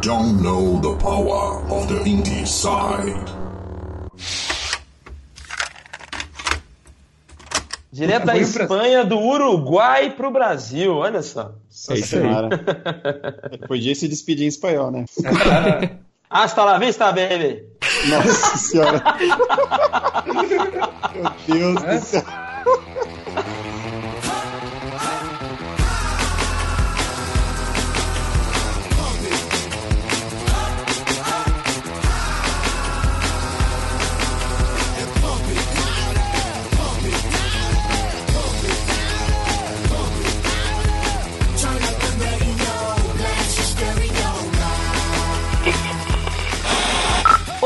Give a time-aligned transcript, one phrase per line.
[0.00, 3.28] don't know the power of the indie side.
[7.92, 11.54] Direto da Espanha, do Uruguai pro Brasil, olha só.
[11.90, 12.22] É isso aí.
[13.66, 15.04] Podia se despedir em espanhol, né?
[16.30, 17.64] Hasta la vista, baby!
[18.08, 19.02] Nossa senhora!
[21.48, 22.47] Meu Deus do céu!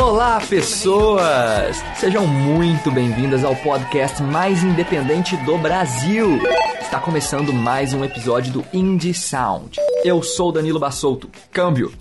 [0.02, 1.77] Olá, pessoas!
[1.95, 6.41] Sejam muito bem-vindas ao podcast mais independente do Brasil.
[6.80, 9.79] Está começando mais um episódio do Indie Sound.
[10.04, 11.30] Eu sou Danilo Bassolto.
[11.52, 11.93] Câmbio.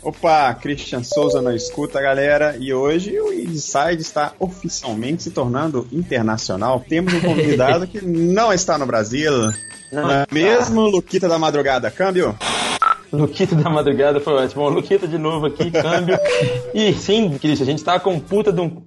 [0.00, 2.56] Opa, Christian Souza na escuta, galera.
[2.60, 6.84] E hoje o Inside está oficialmente se tornando internacional.
[6.88, 9.32] Temos um convidado que não está no Brasil.
[9.90, 11.90] Não é mesmo, Luquita da Madrugada?
[11.90, 12.38] Câmbio?
[13.12, 14.62] Luquita da madrugada foi ótimo.
[14.62, 16.18] Bom, Luquita de novo aqui, câmbio.
[16.74, 18.82] e sim, Cristian, a gente tá com puta de um.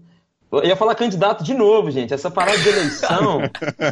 [0.52, 2.12] Eu ia falar candidato de novo, gente.
[2.12, 3.42] Essa parada de eleição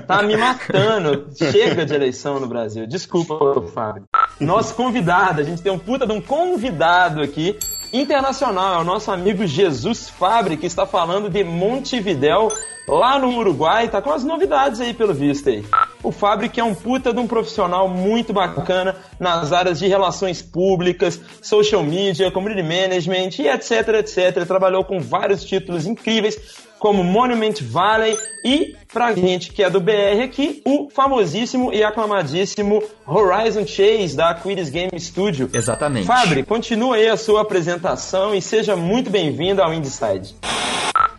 [0.07, 1.27] tá me matando.
[1.35, 2.87] Chega de eleição no Brasil.
[2.87, 4.03] Desculpa, Fábio.
[4.39, 7.57] Nosso convidado, a gente tem um puta de um convidado aqui
[7.93, 8.79] internacional.
[8.79, 12.51] É o nosso amigo Jesus Fabre, que está falando de Montevidéu,
[12.87, 13.87] lá no Uruguai.
[13.87, 15.63] Tá com as novidades aí, pelo visto aí.
[16.03, 20.41] O Fábio que é um puta de um profissional muito bacana nas áreas de relações
[20.41, 24.45] públicas, social media, community management e etc, etc.
[24.45, 30.21] Trabalhou com vários títulos incríveis, como Monument Valley e, pra gente que é do BR
[30.23, 35.49] aqui, o famosíssimo e aclamadíssimo Horizon Chase da Quiris Game Studio.
[35.51, 36.05] Exatamente.
[36.05, 40.35] Fábio, continua aí a sua apresentação e seja muito bem-vindo ao Inside.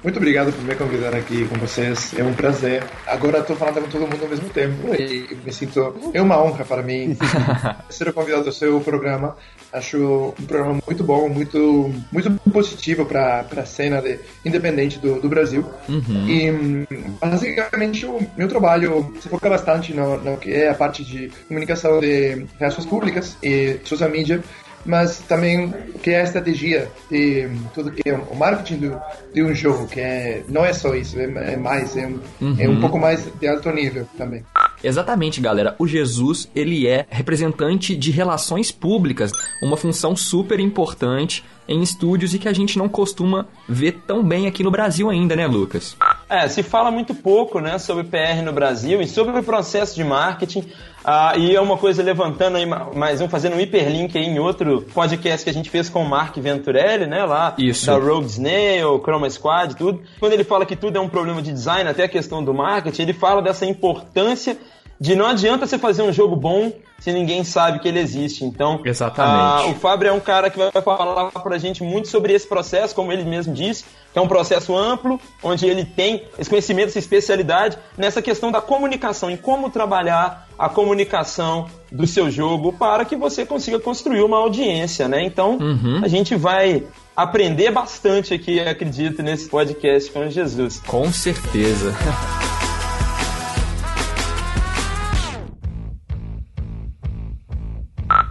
[0.08, 2.14] Muito obrigado por me convidar aqui com vocês.
[2.18, 2.82] É um prazer.
[3.06, 5.94] Agora estou falando com todo mundo ao mesmo tempo e me sinto.
[6.14, 7.14] É uma honra para mim
[7.90, 9.36] ser convidado ao seu programa.
[9.70, 15.28] Acho um programa muito bom, muito, muito positivo para a cena de, independente do, do
[15.28, 15.62] Brasil.
[15.86, 16.26] Uhum.
[16.26, 16.86] E
[17.20, 22.00] basicamente o meu trabalho se foca bastante no, no que é a parte de comunicação
[22.00, 24.42] de relações públicas e social media
[24.84, 29.00] mas também o que é a estratégia de tudo que é o marketing do,
[29.34, 32.56] de um jogo, que é, não é só isso, é, é mais, é um, Uhum.
[32.58, 34.44] é um pouco mais de alto nível também.
[34.82, 35.74] Exatamente, galera.
[35.78, 42.38] O Jesus, ele é representante de relações públicas, uma função super importante em estúdios e
[42.38, 45.96] que a gente não costuma ver tão bem aqui no Brasil ainda, né, Lucas?
[46.28, 50.02] É, se fala muito pouco né, sobre PR no Brasil e sobre o processo de
[50.02, 50.64] marketing.
[51.04, 54.82] Ah, e é uma coisa levantando aí, mais um, fazendo um hiperlink aí em outro
[54.92, 57.24] podcast que a gente fez com o Mark Venturelli, né?
[57.24, 57.86] Lá Isso.
[57.86, 60.02] da Rogue Snail, Chroma Squad, tudo.
[60.18, 63.02] Quando ele fala que tudo é um problema de design, até a questão do marketing,
[63.02, 64.58] ele fala dessa importância
[65.00, 68.44] de não adianta você fazer um jogo bom se ninguém sabe que ele existe.
[68.44, 69.62] Então, Exatamente.
[69.62, 72.92] ah, o Fábio é um cara que vai falar pra gente muito sobre esse processo,
[72.94, 76.98] como ele mesmo disse, que é um processo amplo, onde ele tem esse conhecimento, essa
[76.98, 83.14] especialidade nessa questão da comunicação, em como trabalhar a comunicação do seu jogo para que
[83.14, 85.22] você consiga construir uma audiência, né?
[85.22, 86.00] Então, Uhum.
[86.02, 86.82] a gente vai
[87.16, 90.80] aprender bastante aqui, acredito, nesse podcast com Jesus.
[90.84, 91.94] Com certeza.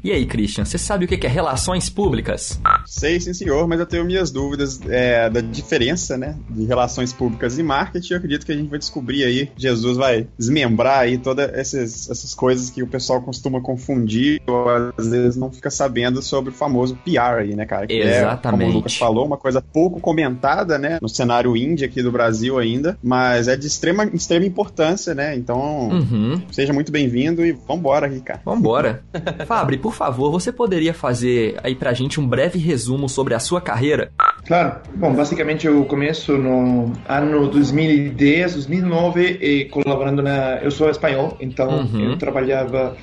[0.08, 2.58] E aí, Christian, você sabe o que é relações públicas?
[2.88, 7.58] Sei, sim, senhor, mas eu tenho minhas dúvidas é, da diferença, né, de relações públicas
[7.60, 8.14] e marketing.
[8.14, 12.34] Eu acredito que a gente vai descobrir aí, Jesus vai desmembrar aí todas essas, essas
[12.34, 16.96] coisas que o pessoal costuma confundir ou às vezes não fica sabendo sobre o famoso
[17.04, 17.86] PR aí, né, cara?
[17.88, 18.62] Que É, Exatamente.
[18.62, 22.58] como o Lucas falou, uma coisa pouco comentada, né, no cenário indie aqui do Brasil
[22.58, 25.36] ainda, mas é de extrema, extrema importância, né?
[25.36, 26.42] Então, Uhum.
[26.52, 28.44] seja muito bem-vindo e vambora, Ricardo.
[28.46, 29.04] Vambora.
[29.46, 32.77] Fabri, por favor, você poderia fazer aí pra gente um breve resumo
[33.10, 34.12] sobre a sua carreira?
[34.46, 34.78] Claro.
[34.96, 40.56] Bom, basicamente eu começo no ano 2010, 2009 e colaborando na...
[40.62, 42.12] Eu sou espanhol, então Uhum.
[42.12, 42.96] eu trabalhava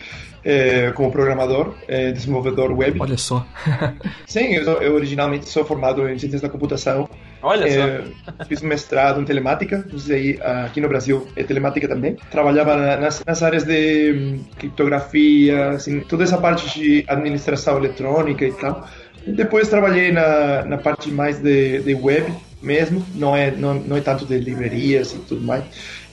[0.44, 2.98] eh, como programador, eh, desenvolvedor web.
[3.00, 3.46] Olha só.
[4.26, 7.08] Sim, eu, eu originalmente sou formado em ciências da computação.
[7.42, 7.78] Olha só.
[7.78, 8.04] Eh,
[8.48, 12.16] fiz um mestrado em telemática, sei, aqui no Brasil é telemática também.
[12.30, 18.44] Trabalhava na- nas, nas áreas de hum, criptografia, assim, toda essa parte de administração eletrônica
[18.46, 18.86] e tal.
[19.26, 22.32] E depois trabalhei na, na parte mais de, de web
[22.62, 25.64] mesmo, não é, não, não é tanto de livrarias e tudo mais.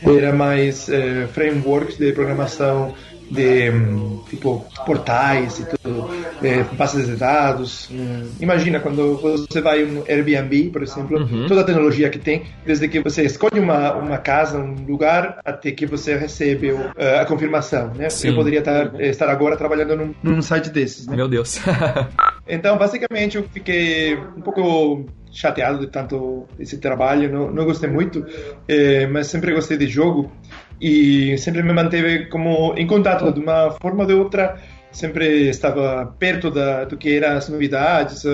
[0.01, 2.93] Era mais eh, frameworks de programação
[3.29, 6.09] de hum, tipo portais e tudo,
[6.43, 7.87] é, bases de dados.
[7.89, 11.47] Hum, imagina quando você vai um Airbnb, por exemplo, Uhum.
[11.47, 15.71] toda a tecnologia que tem, desde que você escolhe uma, uma casa, um lugar, até
[15.71, 18.09] que você recebe eh, a confirmação, né?
[18.09, 18.29] Sim.
[18.29, 21.15] Eu poderia estar, estar agora trabalhando num, num site desses, né?
[21.15, 21.59] Meu Deus.
[22.47, 28.25] Então, basicamente, eu fiquei um pouco chateado de tanto esse trabalho, não, não gostei muito,
[28.67, 30.31] eh, mas sempre gostei de jogo
[30.79, 34.59] e sempre me manteve como em contato de uma forma ou de outra.
[34.91, 38.25] Sempre estava perto da, do que eram as novidades.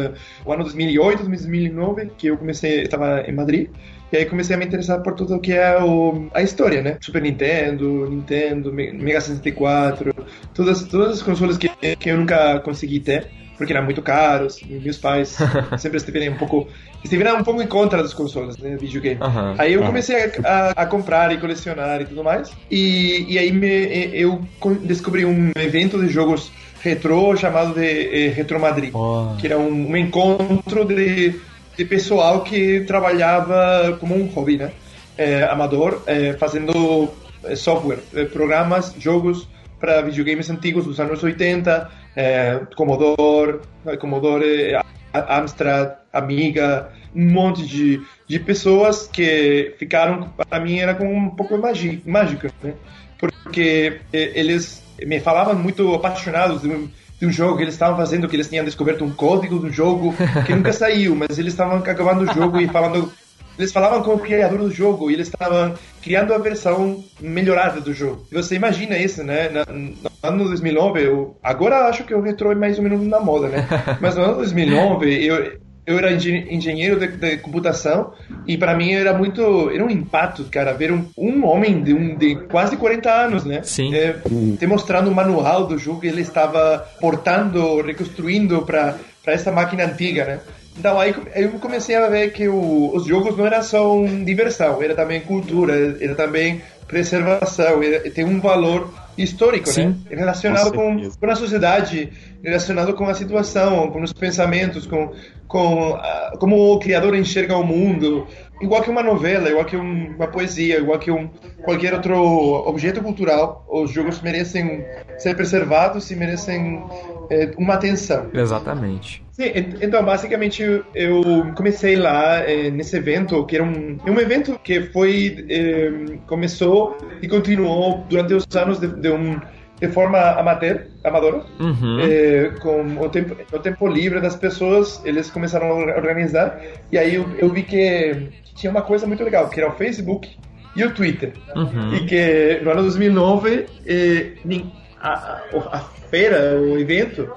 [0.44, 3.70] O ano 2008, 2009, que eu comecei, estava em Madrid,
[4.12, 6.98] e aí comecei a me interessar por tudo que é o, a história, né?
[7.00, 10.12] Super Nintendo, Nintendo, Me- Mega 64,
[10.54, 13.28] todas, todas as consoles que, que eu nunca consegui ter,
[13.58, 14.62] porque eram muito caros.
[14.62, 15.38] e Meus pais
[15.78, 16.68] sempre estiveram um pouco,
[17.04, 18.78] estiveram um pouco em contra dos consoles, né?
[18.80, 19.18] Videogame.
[19.22, 19.56] Aham.
[19.58, 22.52] Aí eu comecei a, a- a comprar e colecionar e tudo mais.
[22.70, 24.42] E, e aí me- eu
[24.84, 26.52] descobri um evento de jogos
[26.82, 29.36] retrô chamado de eh, Retro Madrid Oh.
[29.40, 31.34] que era um, um encontro de,
[31.76, 34.72] de pessoal que trabalhava como um hobby, né?
[35.18, 37.10] É, amador, é, fazendo
[37.44, 37.98] é, software,
[38.32, 39.48] programas, jogos
[39.80, 44.76] para videogames antigos dos anos 80, é, Commodore, é, Commodore,
[45.14, 51.30] A- Amstrad, Amiga, um monte de, de pessoas que ficaram, para mim, era como um
[51.30, 51.58] pouco
[52.06, 52.74] mágica, né?
[53.20, 56.88] Porque eles me falavam muito apaixonados de um,
[57.20, 60.14] de um jogo que eles estavam fazendo, que eles tinham descoberto um código do jogo
[60.46, 63.12] que nunca saiu, mas eles estavam acabando o jogo e falando.
[63.58, 67.94] Eles falavam com o criador do jogo e eles estavam criando a versão melhorada do
[67.94, 68.26] jogo.
[68.32, 69.50] E você imagina isso, né?
[69.50, 73.48] No ano 2009, eu, agora acho que o retro é mais ou menos na moda,
[73.48, 73.68] né?
[74.00, 75.58] Mas no ano 2009, eu,
[75.88, 78.12] eu era engen- engenheiro de, de computação
[78.46, 82.16] e para mim era muito era um impacto cara ver um, um homem de, um,
[82.16, 83.96] de quase 40 anos né Sim.
[83.96, 84.18] É,
[84.60, 89.86] te mostrando o manual do jogo que ele estava portando reconstruindo para para essa máquina
[89.86, 90.40] antiga né
[90.78, 94.82] então aí eu comecei a ver que o, os jogos não eram só um diversão
[94.82, 99.88] era também cultura era também preservação era, tem um valor histórico Sim.
[100.10, 102.12] né relacionado Com com, com a sociedade,
[102.44, 105.12] relacionado com a situação, com os pensamentos, com,
[105.48, 108.28] com ah, como o criador enxerga o mundo,
[108.62, 111.28] igual que uma novela, igual que um- uma poesia, igual que um,
[111.64, 114.86] qualquer outro objeto cultural, os jogos merecem
[115.18, 116.84] ser preservados e merecem
[117.32, 118.28] eh, uma atenção.
[118.34, 119.26] Exatamente.
[119.38, 120.64] Sim, ent- então basicamente
[120.96, 121.22] eu
[121.56, 125.92] comecei lá eh, nesse evento, que era um, um evento que foi eh,
[126.26, 129.40] começou e continuou durante os anos de, de um
[129.80, 132.00] de forma amateur, amadora, Uhum.
[132.02, 136.60] eh, com o tempo, o tempo livre das pessoas, eles começaram a organizar
[136.92, 140.36] e aí eu, eu vi que tinha uma coisa muito legal, que era o Facebook
[140.76, 141.34] e o Twitter.
[141.56, 141.94] Uhum.
[141.94, 145.42] E que no ano 2009, eh, nin- a, a,
[145.74, 145.80] a
[146.10, 147.30] feira, o evento,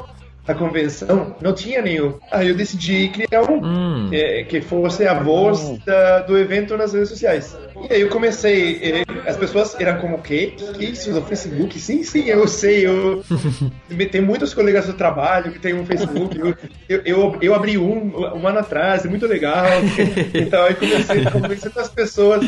[0.47, 2.15] a convenção, não tinha nenhum.
[2.31, 4.09] Aí eu decidi criar um Hum.
[4.13, 7.57] eh, que fosse a voz da- do evento nas redes sociais.
[7.89, 10.55] E aí eu comecei, eh, as pessoas eram como, o quê?
[10.77, 11.79] Que isso do Facebook?
[11.79, 13.23] Sim, sim, eu sei, eu...
[14.11, 16.55] tem muitos colegas do trabalho que tem um Facebook, eu,
[16.89, 19.67] eu, eu, eu abri um, um ano atrás, é muito legal.
[20.35, 22.41] Então aí comecei conversando com as pessoas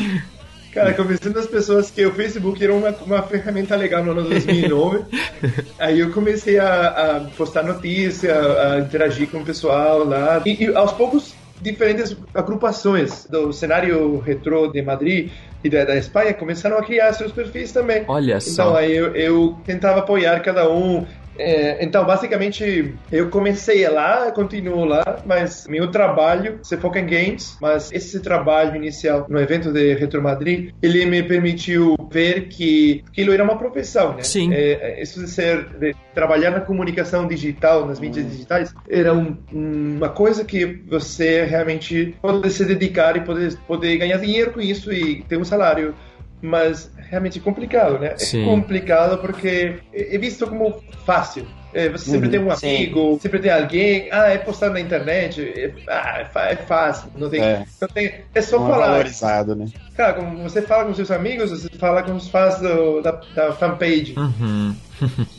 [0.73, 5.03] Cara, convencendo as pessoas que o Facebook era uma, uma ferramenta legal no ano 2009.
[5.77, 10.41] Aí eu comecei a, a postar notícia, a interagir com o pessoal lá.
[10.45, 15.31] E, e aos poucos, diferentes agrupações do cenário retrô de Madrid
[15.63, 18.03] e da, da Espanha começaram a criar seus perfis também.
[18.07, 18.75] Olha Então só.
[18.75, 21.05] aí eu, eu tentava apoiar cada um.
[21.37, 27.57] É, então, basicamente, eu comecei lá, continuo lá, mas meu trabalho se foca em games,
[27.61, 33.33] mas esse trabalho inicial no evento de Retro Madrid, ele me permitiu ver que aquilo
[33.33, 34.23] era uma profissão, né?
[34.23, 34.53] Sim.
[34.53, 40.09] É, isso de ser, de trabalhar na comunicação digital, nas mídias digitais, era um- uma
[40.09, 45.23] coisa que você realmente pode se dedicar e poder, poder ganhar dinheiro com isso e
[45.23, 45.95] ter um salário
[46.43, 48.15] mas realmente é complicado, né?
[48.17, 48.43] Sim.
[48.43, 51.45] É complicado porque é é visto como fácil.
[51.73, 52.75] É, você sempre Uhum, tem um sim.
[52.75, 57.27] amigo, sempre tem alguém, ah, é postar na internet, é, ah, é é fácil, não
[57.29, 57.65] tem, É.
[57.81, 58.87] não tem, é só Não é falar.
[58.91, 59.65] valorizado, né?
[59.95, 63.53] Cara, como você fala com seus amigos, você fala com os fãs do- da, da
[63.53, 64.13] fanpage.
[64.15, 64.75] Uhum.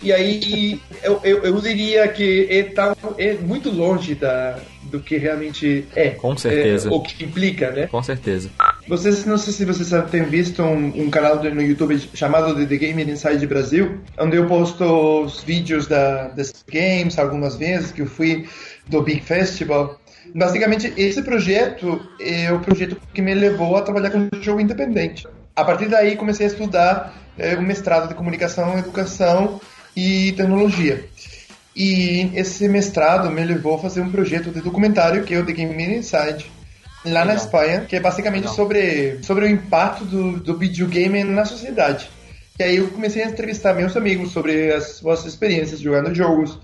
[0.02, 4.58] E aí eu, eu, eu diria que é, tão, é muito longe da,
[4.90, 6.10] do que realmente é.
[6.10, 6.88] Com certeza.
[6.88, 7.86] É, o que implica, né?
[7.86, 8.50] Com certeza.
[8.86, 13.08] Vocês, não sei se vocês têm visto um, um canal no YouTube chamado The Gamer
[13.08, 14.84] Inside Brasil, onde eu posto
[15.24, 18.46] os vídeos da, das games algumas vezes, que eu fui
[18.86, 19.98] do Big Festival.
[20.34, 25.26] Basicamente, esse projeto é o projeto que me levou a trabalhar com jogo independente.
[25.56, 29.60] A partir daí, comecei a estudar é, um mestrado de comunicação, educação
[29.96, 31.08] e tecnologia.
[31.74, 35.52] E esse mestrado me levou a fazer um projeto de documentário que é o The
[35.52, 36.50] Game Inside,
[37.04, 37.26] lá Legal.
[37.26, 42.08] na Espanha, que é basicamente sobre, sobre o impacto do, do videogame na sociedade.
[42.58, 46.58] E aí eu comecei a entrevistar meus amigos sobre as suas experiências jogando jogos.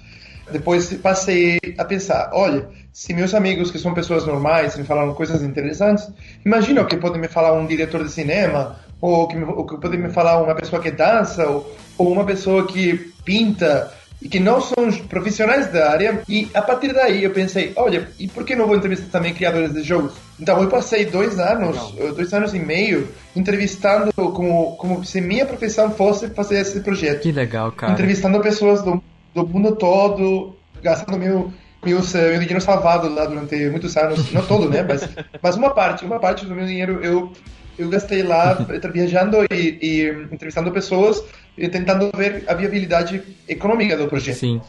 [0.50, 5.42] Depois passei a pensar, olha, se meus amigos que são pessoas normais me falaram coisas
[5.42, 6.08] interessantes,
[6.44, 9.96] imagina o que pode me falar um diretor de cinema, ou que, o que pode
[9.96, 14.60] me falar uma pessoa que dança, ou, ou uma pessoa que pinta, e que não
[14.60, 16.22] são profissionais da área.
[16.28, 19.72] E a partir daí eu pensei, olha, e por que não vou entrevistar também criadores
[19.72, 20.12] de jogos?
[20.40, 22.14] Então eu passei dois anos, não.
[22.14, 27.22] dois anos e meio entrevistando como, como se minha profissão fosse fazer esse projeto.
[27.22, 27.92] Que legal, cara.
[27.92, 29.02] Entrevistando pessoas do,
[29.34, 34.68] do mundo todo, gastando meu meu, meu dinheiro salvado lá durante muitos anos, não todo,
[34.68, 34.82] né?
[34.82, 35.08] Mas,
[35.42, 37.32] mas uma parte, uma parte do meu dinheiro eu
[37.78, 38.54] eu gastei lá
[38.92, 41.24] viajando e, e entrevistando pessoas
[41.56, 44.36] e tentando ver a viabilidade econômica do projeto.
[44.36, 44.60] Sim.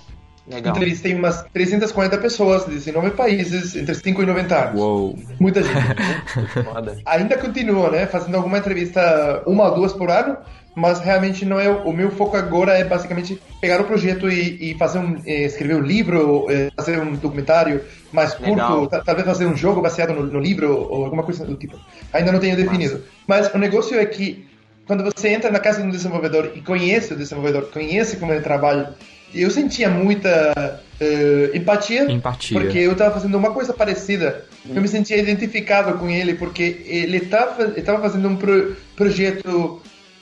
[0.52, 0.76] Legal.
[0.76, 4.82] Entrevistei umas 340 pessoas de 19 países, entre 5 e 90 anos.
[4.82, 5.20] Uou.
[5.40, 5.76] Muita gente.
[7.06, 8.06] Ainda continua, né?
[8.06, 10.38] Fazendo alguma entrevista, uma ou duas por ano,
[10.76, 14.78] mas realmente não é o meu foco agora é basicamente pegar o projeto e, e
[14.78, 17.82] fazer um eh, escrever um livro eh, fazer um documentário
[18.12, 21.78] mais curto talvez fazer um jogo baseado no, no, livro ou alguma coisa do tipo
[22.14, 23.06] ainda não tenho definido Nossa.
[23.28, 24.48] mas o negócio é que
[24.88, 28.42] quando você entra na casa de um desenvolvedor e conhece o desenvolvedor conhece como ele
[28.42, 28.94] trabalha
[29.34, 34.46] eu sentia muita uh, empatia, empatia, porque eu estava fazendo uma coisa parecida.
[34.66, 34.74] Hum.
[34.76, 39.82] Eu me sentia identificado com ele, porque ele estava fazendo um pro, projeto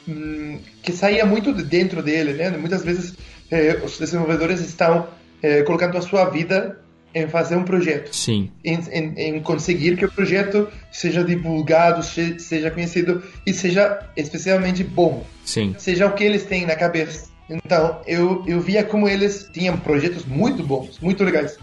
[0.09, 2.49] Hum, que saía muito de dentro dele, né?
[2.49, 3.13] Muitas vezes
[3.51, 5.07] eh, os desenvolvedores estão
[5.43, 6.79] eh, colocando a sua vida
[7.13, 12.69] em fazer um projeto, sim, em, em, em, conseguir que o projeto seja divulgado, seja
[12.69, 17.28] conhecido e seja especialmente bom, sim, seja o que eles têm na cabeça.
[17.50, 21.58] Então eu eu via como eles tinham projetos muito bons, muito legais,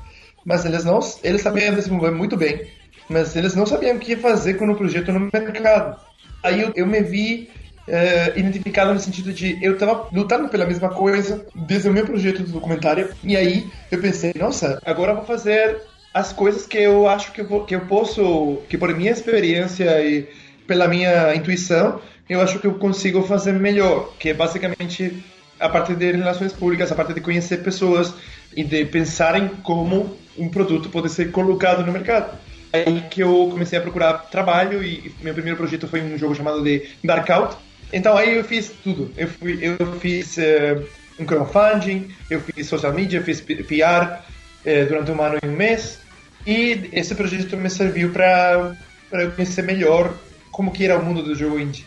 [0.45, 2.67] mas eles não eles sabiam desenvolver muito bem,
[3.09, 6.01] mas eles não sabiam o que fazer com o projeto no mercado.
[6.43, 7.49] Aí eu, eu me vi
[7.89, 12.43] é, identificada no sentido de eu estava lutando pela mesma coisa desde o meu projeto
[12.43, 15.81] de documentário e aí eu pensei, nossa, agora eu vou fazer
[16.13, 20.03] as coisas que eu acho que eu, vou, que eu posso, que por minha experiência
[20.03, 20.27] e
[20.67, 25.23] pela minha intuição, eu acho que eu consigo fazer melhor, que é basicamente
[25.59, 28.13] a parte de relações públicas, a parte de conhecer pessoas
[28.55, 32.37] e de pensar em como um produto pode ser colocado no mercado.
[32.73, 36.35] É aí que eu comecei a procurar trabalho e meu primeiro projeto foi um jogo
[36.35, 37.57] chamado de Dark Out,
[37.93, 39.11] então aí eu fiz tudo.
[39.17, 40.85] Eu, fui, eu fiz uh,
[41.19, 44.21] um crowdfunding, eu fiz social media, fiz PR
[44.65, 46.01] uh, durante um ano e um mês.
[46.47, 48.77] E esse projeto me serviu para
[49.13, 50.13] eu conhecer melhor
[50.51, 51.87] como que era o mundo do jogo indie.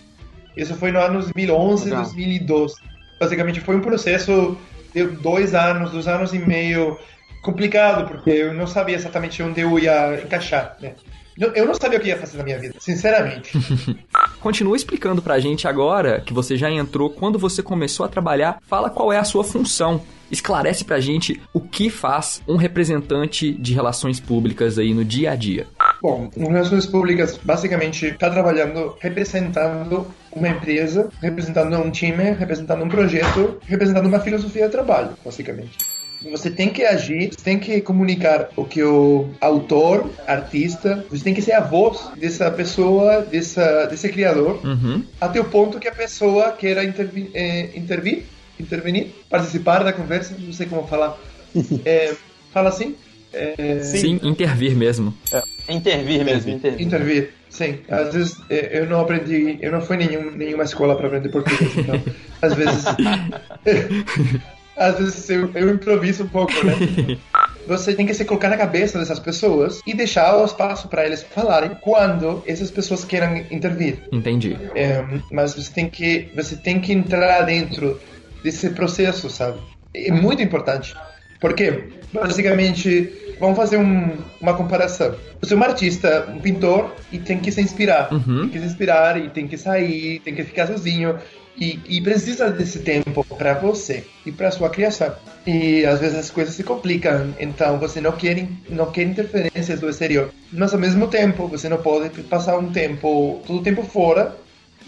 [0.55, 2.03] Isso foi no ano 2011, Legal.
[2.03, 2.75] 2012.
[3.19, 4.57] Basicamente foi um processo
[4.93, 6.97] de dois anos, dois anos e meio
[7.41, 10.93] complicado, porque eu não sabia exatamente onde eu ia encaixar, né?
[11.39, 13.51] Eu não sabia o que ia fazer na minha vida, sinceramente.
[14.41, 18.89] Continua explicando pra gente agora que você já entrou, quando você começou a trabalhar, fala
[18.89, 20.01] qual é a sua função.
[20.29, 25.36] Esclarece pra gente o que faz um representante de relações públicas aí no dia a
[25.36, 25.65] dia.
[26.01, 33.58] Bom, relações públicas basicamente está trabalhando representando uma empresa, representando um time, representando um projeto,
[33.65, 35.99] representando uma filosofia de trabalho, basicamente.
[36.21, 41.33] Você tem que agir, você tem que comunicar o que o autor, artista, você tem
[41.33, 45.03] que ser a voz dessa pessoa, dessa, desse criador, uhum.
[45.19, 48.23] até o ponto que a pessoa queira intervir, é, intervir,
[48.59, 51.17] intervenir, participar da conversa, não sei como falar.
[51.83, 52.13] É,
[52.51, 52.95] fala assim?
[53.33, 53.81] É...
[53.81, 55.13] Sim, intervir mesmo.
[55.31, 56.85] É, intervir mesmo, intervir.
[56.85, 57.79] Intervir, sim.
[57.88, 61.29] Às vezes é, eu não aprendi, eu não fui em nenhum, nenhuma escola para aprender
[61.29, 62.01] português, então
[62.41, 62.83] às vezes
[64.79, 66.74] às vezes eu, eu improviso um pouco, né?
[67.67, 71.21] Você tem que se colocar na cabeça dessas pessoas e deixar o espaço para eles
[71.21, 74.00] falarem quando essas pessoas queiram intervir.
[74.12, 74.57] Entendi.
[74.74, 78.00] É, mas você tem que você tem que entrar dentro
[78.43, 79.59] desse processo, sabe?
[79.93, 80.95] É muito importante.
[81.39, 85.15] Porque, basicamente, vamos fazer um, uma comparação.
[85.41, 88.12] Você é um artista, um pintor, e tem que se inspirar.
[88.12, 88.41] Uhum.
[88.41, 91.17] Tem que se inspirar e tem que sair, tem que ficar sozinho.
[91.58, 95.13] E, e precisa desse tempo para você e para sua criação.
[95.46, 99.89] E às vezes as coisas se complicam, então você não quer, não quer interferências do
[99.89, 100.32] exterior.
[100.53, 104.38] Mas ao mesmo tempo, você não pode passar um tempo, todo o tempo fora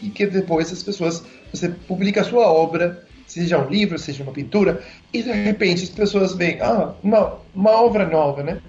[0.01, 4.31] e que depois as pessoas, você publica a sua obra, seja um livro, seja uma
[4.31, 4.81] pintura,
[5.13, 8.61] e de repente as pessoas veem, ah, uma, uma obra nova, né?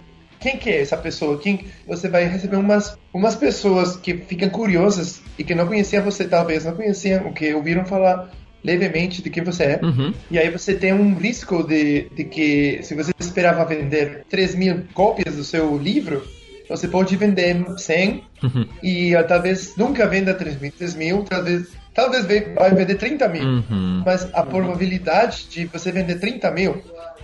[0.43, 1.39] Quem que é essa pessoa?
[1.39, 6.25] Quem você vai receber umas umas pessoas que ficam curiosas e que não conheciam você
[6.27, 8.31] talvez, não conheciam o que ouviram falar
[8.65, 9.81] levemente de quem você é.
[9.83, 10.13] Uhum.
[10.31, 14.85] E aí você tem um risco de, de que, se você esperava vender 3 mil
[14.95, 16.23] cópias do seu livro,
[16.69, 18.67] você pode vender 100 Uhum.
[18.83, 23.29] e ah, talvez nunca venda 3 mil, 3 mil talvez, talvez ve- vai vender 30
[23.29, 23.43] mil.
[23.45, 24.03] Uhum.
[24.05, 26.83] Mas a probabilidade de você vender 30 mil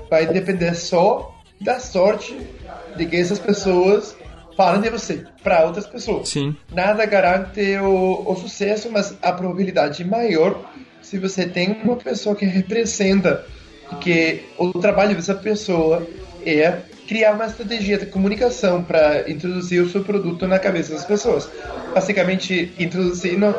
[0.08, 2.36] vai depender só da sorte
[2.96, 4.16] de que essas pessoas
[4.56, 6.28] falem de você para outras pessoas.
[6.28, 6.56] Sim.
[6.72, 10.60] Nada garante o, o sucesso, mas a probabilidade é maior
[11.00, 13.44] se você tem uma pessoa que representa
[14.00, 16.06] que o trabalho dessa pessoa
[16.44, 21.48] é criar uma estratégia de comunicação para introduzir o seu produto na cabeça das pessoas.
[21.94, 23.52] Basicamente, introduzir no,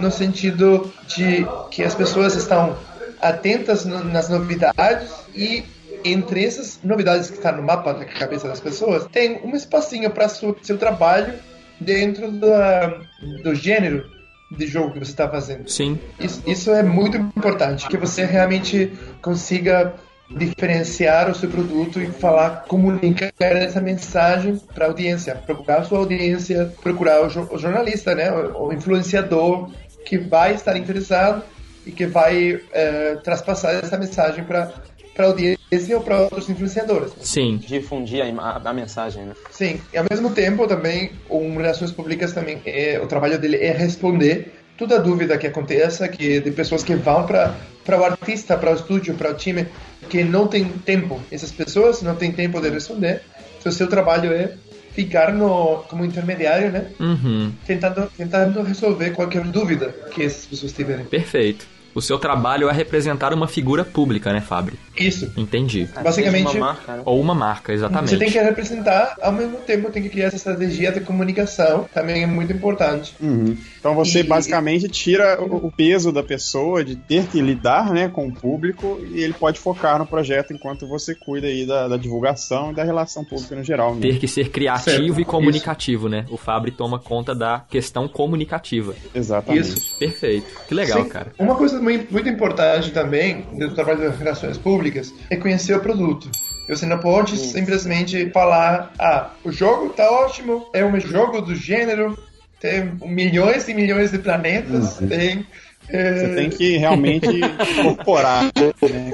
[0.00, 2.76] no sentido de que as pessoas estão
[3.20, 5.62] atentas no- nas novidades e
[6.04, 10.28] entre essas novidades que estão no mapa da cabeça das pessoas, tem um espacinho para
[10.28, 11.34] seu trabalho
[11.80, 13.00] dentro da,
[13.42, 14.04] do gênero
[14.50, 15.68] de jogo que você está fazendo.
[15.68, 15.98] Sim.
[16.20, 18.92] Isso, isso é muito importante, que você realmente
[19.22, 19.94] consiga
[20.30, 25.98] diferenciar o seu produto e falar, comunicar essa mensagem para a audiência, procurar a sua
[25.98, 29.70] audiência, procurar o, jo- o jornalista, né, o, o influenciador
[30.06, 31.42] que vai estar interessado
[31.84, 34.72] e que vai eh, traspassar essa mensagem para
[35.14, 37.12] para a audiência ou para outros influenciadores.
[37.20, 37.58] Sim.
[37.58, 39.34] Difundir a, a mensagem, né?
[39.50, 43.72] Sim, e ao mesmo tempo também, um relações públicas também é o trabalho dele é
[43.72, 47.54] responder toda dúvida que aconteça, que de pessoas que vão para
[47.84, 49.66] para o artista, para o estúdio, para o time,
[50.08, 51.20] que não tem tempo.
[51.32, 53.22] Essas pessoas não têm tempo de responder.
[53.58, 54.52] Então, seu trabalho é
[54.94, 56.86] ficar no como intermediário, né?
[57.00, 57.52] Uhum.
[57.66, 61.04] Tentando tentando resolver qualquer dúvida que essas pessoas tiverem.
[61.06, 61.66] Perfeito.
[61.94, 64.74] O seu trabalho é representar uma figura pública, né, Fábio?
[64.96, 65.32] Isso.
[65.36, 65.88] Entendi.
[66.02, 67.02] Basicamente, Seja uma marca, né?
[67.04, 68.10] Ou uma marca, exatamente.
[68.10, 72.22] Você tem que representar, ao mesmo tempo tem que criar essa estratégia de comunicação, também
[72.22, 73.14] é muito importante.
[73.20, 73.56] Uhum.
[73.82, 78.08] Então você E- basicamente tira o, o peso da pessoa de ter que lidar né,
[78.08, 81.96] com o público e ele pode focar no projeto enquanto você cuida aí da, da
[81.96, 83.96] divulgação e da relação pública no geral.
[83.96, 84.02] Né?
[84.02, 85.20] Ter que ser criativo Certo.
[85.20, 86.24] e comunicativo, né?
[86.30, 88.94] O Fabri toma conta da questão comunicativa.
[89.12, 89.62] Exatamente.
[89.68, 89.98] Isso.
[89.98, 90.46] Perfeito.
[90.68, 91.08] Que legal, Sim.
[91.08, 91.32] cara.
[91.36, 96.30] Uma coisa muito, muito importante também do trabalho das relações públicas é conhecer o produto.
[96.68, 102.16] Você não pode simplesmente falar, ah, o jogo tá ótimo, é um jogo do gênero,
[102.62, 105.44] tem milhões e milhões de planetas, tem...
[105.88, 108.44] é, Você tem que realmente incorporar.
[108.44, 109.12] Né?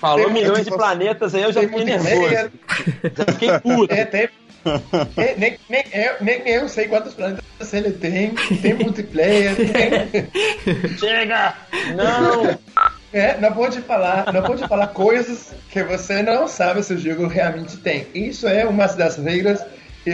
[0.00, 2.50] Falou Tem- milhões de planetas aí, eu já fiquei nervoso.
[3.14, 3.94] Já fiquei puto.
[3.94, 4.28] É, tem.
[5.16, 8.30] É, nem, nem, eu, nem eu sei quantos planetas ele tem.
[8.60, 9.54] Tem multiplayer.
[9.54, 11.54] Tem, Chega!
[11.94, 12.58] Não!
[13.12, 17.28] é, não pode falar, não pode falar coisas que você não sabe se o jogo
[17.28, 18.06] realmente tem.
[18.12, 19.62] Isso é uma das regras.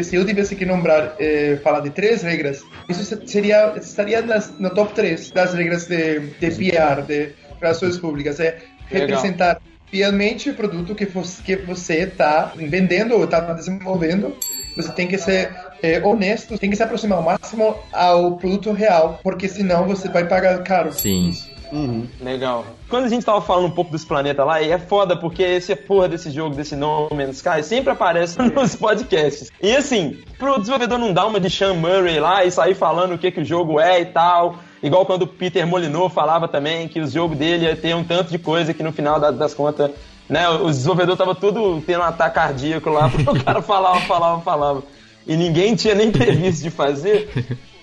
[0.03, 4.53] Se eu tivesse que nombrar, eh, falar de três regras, isso se- seria estaria nas,
[4.59, 8.41] no top 3 das regras de, de PR, de relações públicas.
[8.41, 8.59] É
[8.91, 9.09] Legal.
[9.09, 14.35] representar fielmente o produto que você que você está vendendo ou está desenvolvendo.
[14.77, 15.51] Você tem que ser
[15.83, 20.27] eh, honesto, tem que se aproximar ao máximo ao produto real, porque senão você vai
[20.27, 20.93] pagar caro.
[20.95, 21.31] Sim.
[21.73, 22.07] Uhum.
[22.21, 22.67] Legal.
[22.89, 25.75] Quando a gente tava falando um pouco dos planetas lá, e é foda porque esse
[25.75, 29.51] porra desse jogo, desse No Man's Sky, sempre aparece nos podcasts.
[29.61, 33.19] E assim, pro desenvolvedor não dar uma de Sean Murray lá e sair falando o
[33.19, 34.57] que, que o jogo é e tal.
[34.83, 38.31] Igual quando o Peter Molyneux falava também que o jogo dele ia ter um tanto
[38.31, 39.93] de coisa que no final da- das contas,
[40.29, 44.43] né, o desenvolvedor tava tudo tendo um ataque cardíaco lá, porque o cara falava, falava,
[44.43, 44.83] falava.
[45.27, 47.31] E ninguém tinha nem previsto de fazer.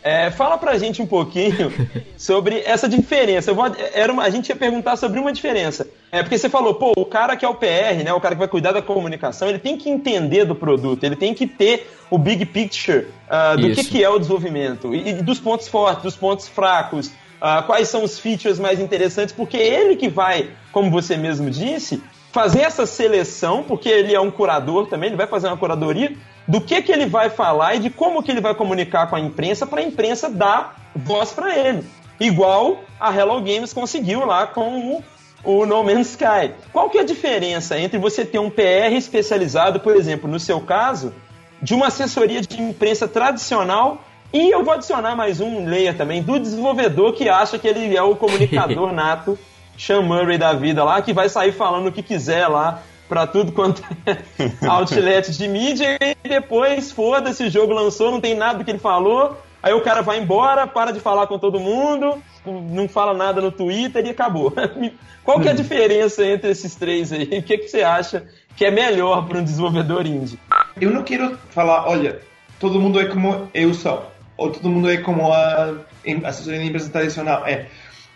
[0.01, 1.71] É, fala pra gente um pouquinho
[2.17, 3.53] sobre essa diferença.
[3.53, 5.87] Vou, era uma- a gente ia perguntar sobre uma diferença.
[6.11, 8.39] É porque você falou, pô, o cara que é o PR, né, o cara que
[8.39, 12.17] vai cuidar da comunicação, ele tem que entender do produto, ele tem que ter o
[12.17, 16.15] big picture ah, do que, que é o desenvolvimento e, e dos pontos fortes, dos
[16.15, 20.89] pontos fracos, ah, quais são os features mais interessantes, porque é ele que vai, como
[20.89, 25.47] você mesmo disse, fazer essa seleção, porque ele é um curador também, ele vai fazer
[25.47, 26.13] uma curadoria
[26.49, 29.19] do que, que ele vai falar e de como que ele vai comunicar com a
[29.19, 31.85] imprensa para a imprensa dar voz para ele.
[32.19, 35.03] Igual a Hello Games conseguiu lá com o,
[35.43, 36.55] o No Man's Sky.
[36.73, 40.59] Qual que é a diferença entre você ter um PR especializado, por exemplo, no seu
[40.59, 41.13] caso,
[41.61, 46.39] de uma assessoria de imprensa tradicional e eu vou adicionar mais um layer também do
[46.39, 49.37] desenvolvedor que acha que ele é o comunicador nato
[49.77, 53.51] Sean Murray da vida lá, que vai sair falando o que quiser lá pra tudo
[53.51, 54.17] quanto é
[54.69, 58.79] outlet de mídia e depois, foda-se, o jogo lançou, não tem nada do que ele
[58.79, 63.41] falou, aí o cara vai embora, para de falar com todo mundo, não fala nada
[63.41, 64.53] no Twitter e acabou.
[65.25, 67.23] Qual que é a diferença entre esses três aí?
[67.23, 68.23] O que, que você acha
[68.55, 70.39] que é melhor para um desenvolvedor indie?
[70.79, 72.19] Eu não quero falar, olha,
[72.59, 74.05] todo mundo é como eu sou,
[74.37, 75.73] ou todo mundo é como a
[76.05, 77.45] em- assessoria de empresa tradicional.
[77.45, 77.67] É,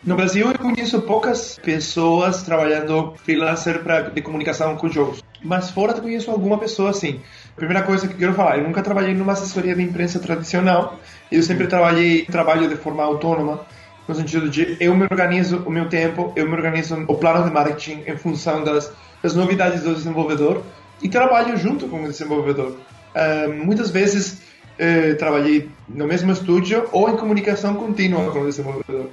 [0.05, 5.93] No Brasil eu conheço poucas pessoas trabalhando freelancer pra, de comunicação com jogos, mas fora
[5.93, 7.21] eu conheço alguma pessoa assim.
[7.55, 10.99] Primeira coisa que eu quero falar, eu nunca trabalhei numa assessoria de imprensa tradicional,
[11.31, 13.61] eu sempre trabalhei trabalho de forma autônoma,
[14.05, 17.53] no sentido de eu me organizo o meu tempo, eu me organizo o plano de
[17.53, 20.63] marketing em função das, das novidades do desenvolvedor
[21.01, 22.75] e trabalho junto com o desenvolvedor.
[23.15, 24.41] Uh, muitas vezes
[24.77, 29.09] uh, trabalhei no mesmo estúdio ou em comunicação contínua com o desenvolvedor.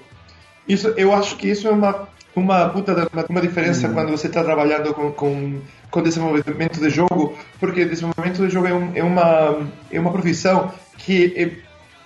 [0.70, 3.94] Isso, eu acho que isso é uma uma puta uma, uma diferença uhum.
[3.94, 8.72] quando você está trabalhando com, com, com desenvolvimento de jogo, porque desenvolvimento de jogo é,
[8.72, 11.50] um, é uma é uma profissão que é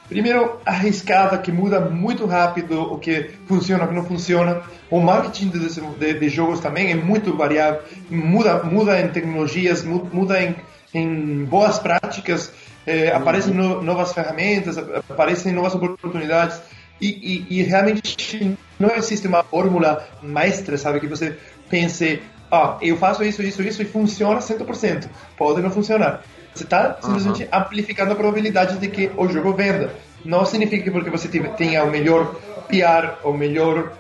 [0.09, 4.63] primeiro arriscada, que muda muito rápido o que funciona, o que não funciona.
[4.91, 5.59] O marketing de,
[5.99, 10.57] de, de jogos também é muito variável, muda muda em tecnologias, muda em,
[10.95, 12.51] em boas práticas,
[12.87, 13.17] uhum.
[13.17, 16.59] aparecem no, novas ferramentas, aparecem novas oportunidades.
[17.05, 21.01] E, e, e, realmente não existe uma fórmula maestra, sabe?
[21.01, 21.37] Que você
[21.69, 25.07] pense, ah, eu faço isso, isso, isso e funciona 100%.
[25.37, 26.23] Pode não funcionar.
[26.55, 27.49] Você está simplesmente uhum.
[27.53, 29.95] amplificando a probabilidade de que o jogo venda.
[30.25, 32.37] Não significa que porque você tenha o melhor
[32.69, 33.93] PR, ou melhor,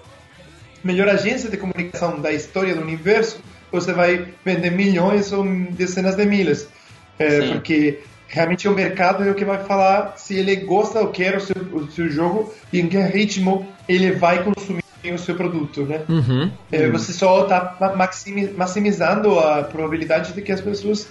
[0.83, 3.39] melhor agência de comunicação da história do universo,
[3.71, 6.69] você vai vender milhões ou dezenas de milhas.
[7.19, 8.01] É, porque
[8.35, 11.55] realmente o mercado é o que vai falar se ele gosta ou quer o seu,
[11.73, 14.83] o seu jogo e em que ritmo ele vai consumir
[15.15, 16.01] o seu produto, né?
[16.09, 16.51] Uhum.
[16.73, 17.77] É, você só está
[18.57, 21.07] maximizando a probabilidade de que as pessoas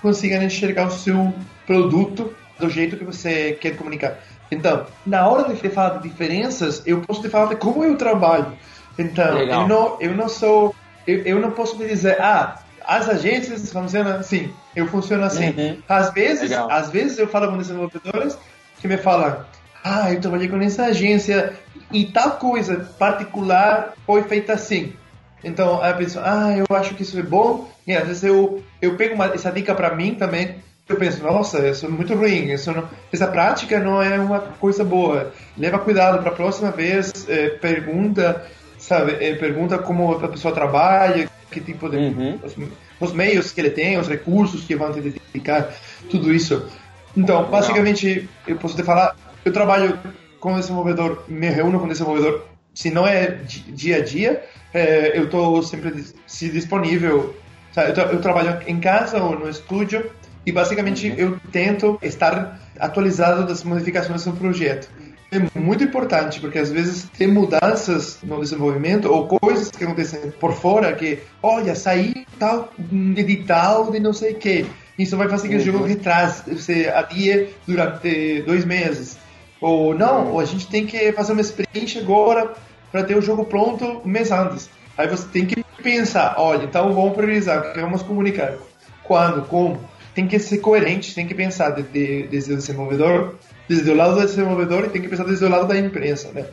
[0.00, 1.34] consigam enxergar o seu
[1.66, 4.18] produto do jeito que você quer comunicar.
[4.50, 8.52] Então, na hora de falar de diferenças, eu posso te falar de como eu trabalho.
[8.98, 10.74] Então, eu não, eu não sou,
[11.06, 15.50] eu, eu não posso te dizer, ah, as agências funcionam assim, eu funciono assim.
[15.50, 15.78] Uhum.
[15.88, 16.70] Às vezes, Legal.
[16.70, 18.38] às vezes eu falo com desenvolvedores
[18.80, 19.44] que me falam,
[19.84, 21.52] ah, eu trabalhei com essa agência
[21.92, 24.92] e tal coisa particular foi feita assim.
[25.44, 27.68] Então, a pessoa, ah, eu acho que isso é bom.
[27.86, 30.56] E às vezes eu, eu pego uma, essa dica para mim também.
[30.88, 32.52] Eu penso, nossa, isso é muito ruim.
[32.52, 35.32] Isso não, essa prática não é uma coisa boa.
[35.56, 37.28] Leva cuidado para a próxima vez.
[37.28, 38.44] É, pergunta,
[38.78, 39.12] sabe?
[39.20, 42.38] É, pergunta como a pessoa trabalha, que tipo de uhum.
[42.42, 42.56] os,
[42.98, 45.72] os, meios que ele tem, os recursos que vão te dedicar,
[46.10, 46.66] tudo isso.
[47.16, 49.98] Então, basicamente, eu posso te falar, eu trabalho
[50.40, 53.26] com desenvolvedor, me reúno com desenvolvedor, se não é
[53.68, 57.36] dia a dia, é, eu estou sempre se disponível.
[57.76, 60.10] Eu, eu, trabalho em casa ou no estúdio
[60.44, 61.16] e basicamente uhum.
[61.16, 64.88] eu tento estar atualizado das modificações do projeto.
[65.32, 70.52] É muito importante porque às vezes tem mudanças no desenvolvimento ou coisas que acontecem por
[70.52, 72.70] fora que, olha, sair tal
[73.16, 74.66] edital de não sei o que.
[74.98, 75.60] Isso vai fazer que uhum.
[75.60, 79.16] o jogo retrase, você adie durante dois meses.
[79.58, 82.52] Ou não, ou a gente tem que fazer uma sprint agora
[82.90, 84.68] para ter o jogo pronto um mês antes.
[84.98, 88.52] Aí você tem que pensar, olha, então vamos priorizar, o que vamos comunicar,
[89.02, 89.80] quando, como.
[90.14, 93.36] Tem que ser coerente, tem que pensar de, de, desde o desenvolvedor,
[93.68, 96.46] desde o lado do desenvolvedor e tem que pensar desde o lado da imprensa, né?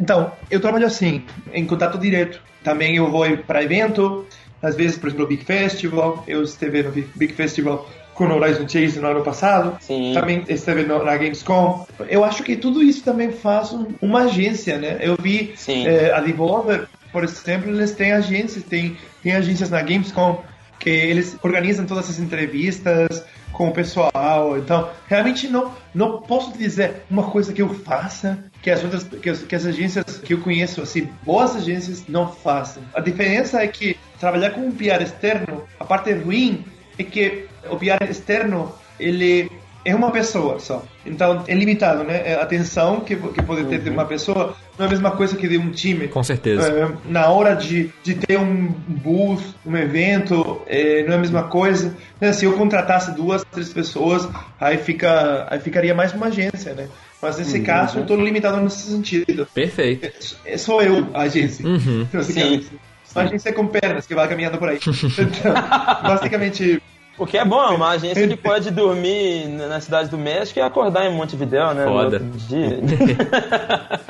[0.00, 2.40] Então, eu trabalho assim, em contato direto.
[2.62, 4.26] Também eu vou para evento,
[4.60, 6.24] às vezes, por exemplo, o Big Festival.
[6.26, 9.76] Eu esteve no Big Festival com o Horizon Chase no ano passado.
[9.80, 10.12] Sim.
[10.14, 11.86] Também esteve no, na Gamescom.
[12.08, 14.98] Eu acho que tudo isso também faz um, uma agência, né?
[15.00, 20.42] Eu vi é, a Devolver, por exemplo, eles têm agências, tem, tem agências na Gamescom
[20.86, 24.56] que eles organizam todas as entrevistas com o pessoal.
[24.56, 29.28] Então, realmente não, não posso dizer uma coisa que eu faça que as outras que
[29.28, 32.84] as, que as agências que eu conheço, assim, boas agências não façam.
[32.94, 36.64] A diferença é que trabalhar com um PR externo, a parte ruim
[36.96, 39.50] é que o PR externo, ele
[39.86, 40.82] é uma pessoa só.
[41.04, 42.22] Então é limitado, né?
[42.24, 43.84] É a atenção que, que pode ter uhum.
[43.84, 46.08] de uma pessoa não é a mesma coisa que de um time.
[46.08, 46.68] Com certeza.
[46.68, 51.44] É, na hora de, de ter um booth, um evento, é, não é a mesma
[51.44, 51.96] coisa.
[52.20, 54.28] É, se eu contratasse duas, três pessoas,
[54.60, 56.88] aí, fica, aí ficaria mais uma agência, né?
[57.22, 57.64] Mas nesse uhum.
[57.64, 59.46] caso, eu estou limitado nesse sentido.
[59.54, 60.04] Perfeito.
[60.44, 61.66] É, é sou eu a agência.
[61.66, 62.06] Uhum.
[62.22, 62.66] Sim.
[63.14, 64.78] Uma agência com pernas que vai caminhando por aí.
[64.86, 65.54] Então,
[66.02, 66.82] basicamente,
[67.18, 71.06] o que é bom, uma agência que pode dormir na cidade do México e acordar
[71.06, 71.84] em Montevideo, né?
[71.84, 72.18] Foda.
[72.18, 72.80] Dia.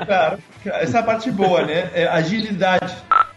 [0.05, 1.90] Claro, essa é a parte boa, né?
[1.95, 2.95] É agilidade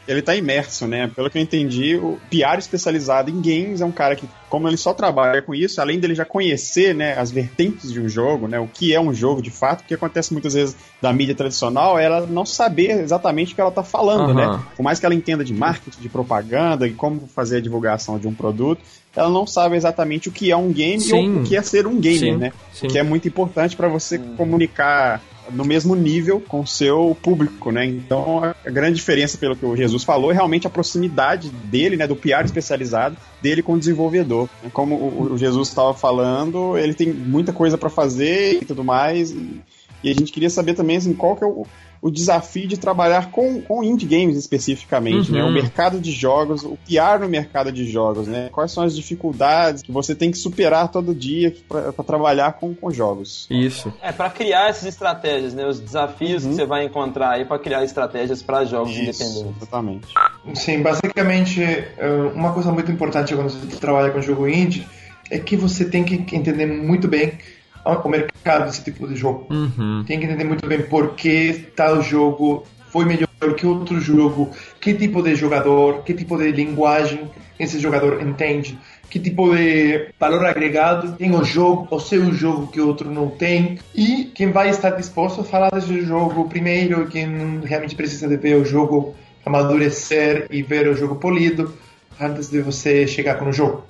[0.09, 1.09] ele tá imerso, né?
[1.15, 4.75] Pelo que eu entendi, o PR especializado em games é um cara que, como ele
[4.75, 8.59] só trabalha com isso, além dele já conhecer, né, as vertentes de um jogo, né,
[8.59, 11.99] o que é um jogo de fato, o que acontece muitas vezes da mídia tradicional
[11.99, 14.33] é ela não saber exatamente o que ela tá falando, uhum.
[14.33, 14.59] né?
[14.75, 18.27] Por mais que ela entenda de marketing, de propaganda e como fazer a divulgação de
[18.27, 18.81] um produto,
[19.15, 21.35] ela não sabe exatamente o que é um game Sim.
[21.35, 22.37] ou o que é ser um gamer, Sim.
[22.37, 22.53] né?
[22.73, 22.87] Sim.
[22.87, 27.85] Que é muito importante para você comunicar no mesmo nível com seu público, né?
[27.85, 32.07] Então a grande diferença, pelo que o Jesus falou, é realmente a proximidade dele, né,
[32.07, 34.49] do PR especializado, dele com o desenvolvedor.
[34.73, 39.31] Como o, o Jesus estava falando, ele tem muita coisa para fazer e tudo mais.
[39.31, 39.61] E,
[40.03, 41.65] e, a gente queria saber também assim, qual que é o,
[42.01, 45.37] o desafio de trabalhar com, com indie games especificamente, uhum.
[45.37, 45.43] né?
[45.43, 48.49] O mercado de jogos, o piar no mercado de jogos, né?
[48.51, 52.89] Quais são as dificuldades que você tem que superar todo dia para trabalhar com, com
[52.89, 53.47] jogos?
[53.49, 53.93] Isso.
[54.01, 55.65] É, para criar essas estratégias, né?
[55.67, 56.51] Os desafios uhum.
[56.51, 59.57] que você vai encontrar aí para criar estratégias para jogos Isso, independentes.
[59.57, 60.07] Exatamente.
[60.55, 61.87] Sim, basicamente, é,
[62.33, 64.87] uma coisa muito importante quando você trabalha com jogo indie
[65.29, 67.37] é que você tem que entender muito bem
[67.85, 69.47] o mercado desse tipo de jogo.
[69.49, 70.03] Uhum.
[70.05, 74.49] Tem que entender muito bem por que tal jogo foi melhor que outro jogo,
[74.81, 78.77] que tipo de jogador, que tipo de linguagem esse jogador entende,
[79.09, 83.29] que tipo de valor agregado tem o jogo, o seu jogo que o outro não
[83.29, 88.37] tem, e quem vai estar disposto a falar desse jogo primeiro, quem realmente precisa de
[88.37, 89.15] ver o jogo
[89.45, 91.73] amadurecer e ver o jogo polido
[92.19, 93.83] antes de você chegar com o jogo.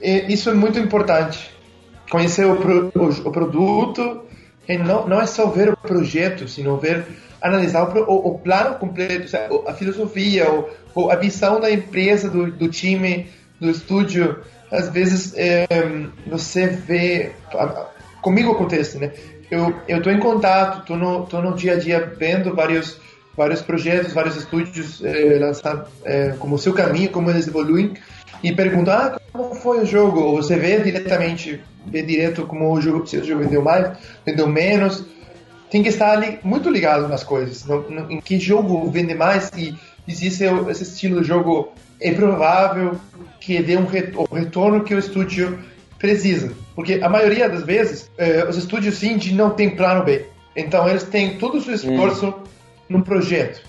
[0.00, 1.55] E isso é muito importante
[2.10, 4.22] conhecer o, pro, o, o, produto,
[4.68, 7.04] e não, não é só ver o projeto, sino ver,
[7.40, 9.28] analisar o, o plano completo,
[9.66, 10.46] a filosofia,
[10.94, 13.28] o, a visão da empresa, do, do time,
[13.60, 14.38] do estúdio.
[14.70, 15.66] Às vezes é,
[16.26, 17.32] você vê,
[18.20, 19.12] comigo acontece, né?
[19.86, 22.98] Eu tô em contato, tô no no dia a dia vendo vários
[23.36, 27.94] vários projetos, vários estúdios é, lançar é, como seu caminho, como eles evoluem
[28.42, 30.20] e pergunto, ah, como foi o jogo?
[30.20, 34.46] Ou você vê diretamente ver direto como o jogo, se o jogo vendeu mais, vendeu
[34.46, 35.04] menos.
[35.70, 39.50] Tem que estar ali muito ligado nas coisas, no, no, em que jogo vende mais
[39.56, 39.74] e
[40.06, 42.96] existe esse estilo de jogo é provável
[43.40, 45.58] que dê um o retorno que o estúdio
[45.98, 46.52] precisa.
[46.74, 50.26] Porque a maioria das vezes, eh, os estúdios indie não têm plano B.
[50.54, 52.34] Então eles têm todo o seu esforço hum.
[52.88, 53.60] Num projeto.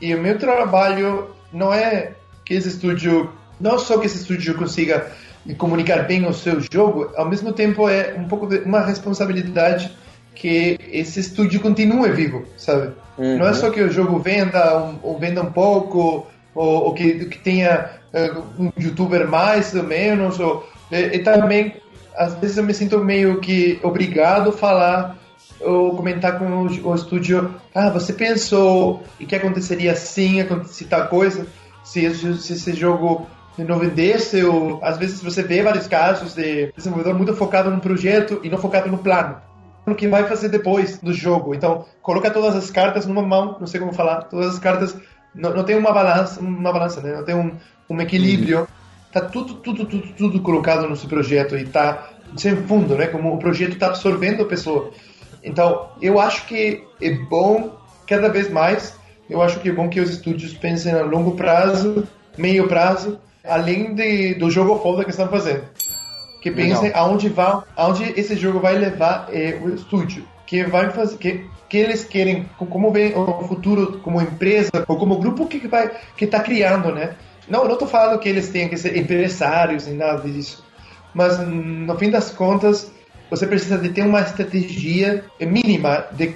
[0.00, 2.12] E o meu trabalho não é
[2.44, 5.10] que esse estúdio, não só que esse estúdio consiga
[5.56, 9.90] comunicar bem o seu jogo, ao mesmo tempo é um pouco de uma responsabilidade
[10.34, 12.92] que esse estúdio continue vivo, sabe?
[13.16, 13.38] Uhum.
[13.38, 17.24] Não é só que o jogo venda um, ou venda um pouco, ou, ou que,
[17.24, 21.74] que, tenha uh, um youtuber mais ou menos, ou, e, e, também,
[22.16, 25.18] às vezes eu me sinto meio que obrigado a falar
[25.60, 31.08] ou comentar com o, o estúdio, ah, você pensou e que aconteceria assim, aconteceria tal
[31.08, 31.46] coisa,
[31.84, 33.26] se, se esse jogo
[33.64, 38.40] não vendesse, ou às vezes você vê vários casos de desenvolvedor muito focado no projeto
[38.42, 39.36] e não focado no plano.
[39.86, 41.54] No que vai fazer depois do jogo.
[41.54, 44.94] Então, coloca todas as cartas numa mão, não sei como falar, todas as cartas,
[45.34, 47.16] não, não tem uma balança, uma balança, né?
[47.16, 47.52] Não tem um,
[47.88, 48.60] um equilíbrio.
[48.60, 48.66] Uhum.
[49.10, 53.06] Tá tudo, tudo, tudo, tudo colocado no seu projeto e tá sem fundo, né?
[53.06, 54.90] Como o projeto está absorvendo a pessoa.
[55.42, 58.94] Então, eu acho que é bom, cada vez mais,
[59.28, 63.94] eu acho que é bom que os estúdios pensem a longo prazo, meio prazo, além
[63.94, 65.64] de, do jogo foda que estão fazendo.
[66.40, 70.24] Que pensem aonde, vai, aonde esse jogo vai levar é, o estúdio.
[70.46, 71.18] Que vai fazer.
[71.18, 75.90] Que, que eles querem, como vem o futuro como empresa ou como grupo que vai
[76.16, 77.14] que está criando, né?
[77.48, 80.64] Não, não estou falando que eles tenham que ser empresários nem nada disso,
[81.12, 82.90] mas no fim das contas
[83.30, 86.34] você precisa de ter uma estratégia mínima de,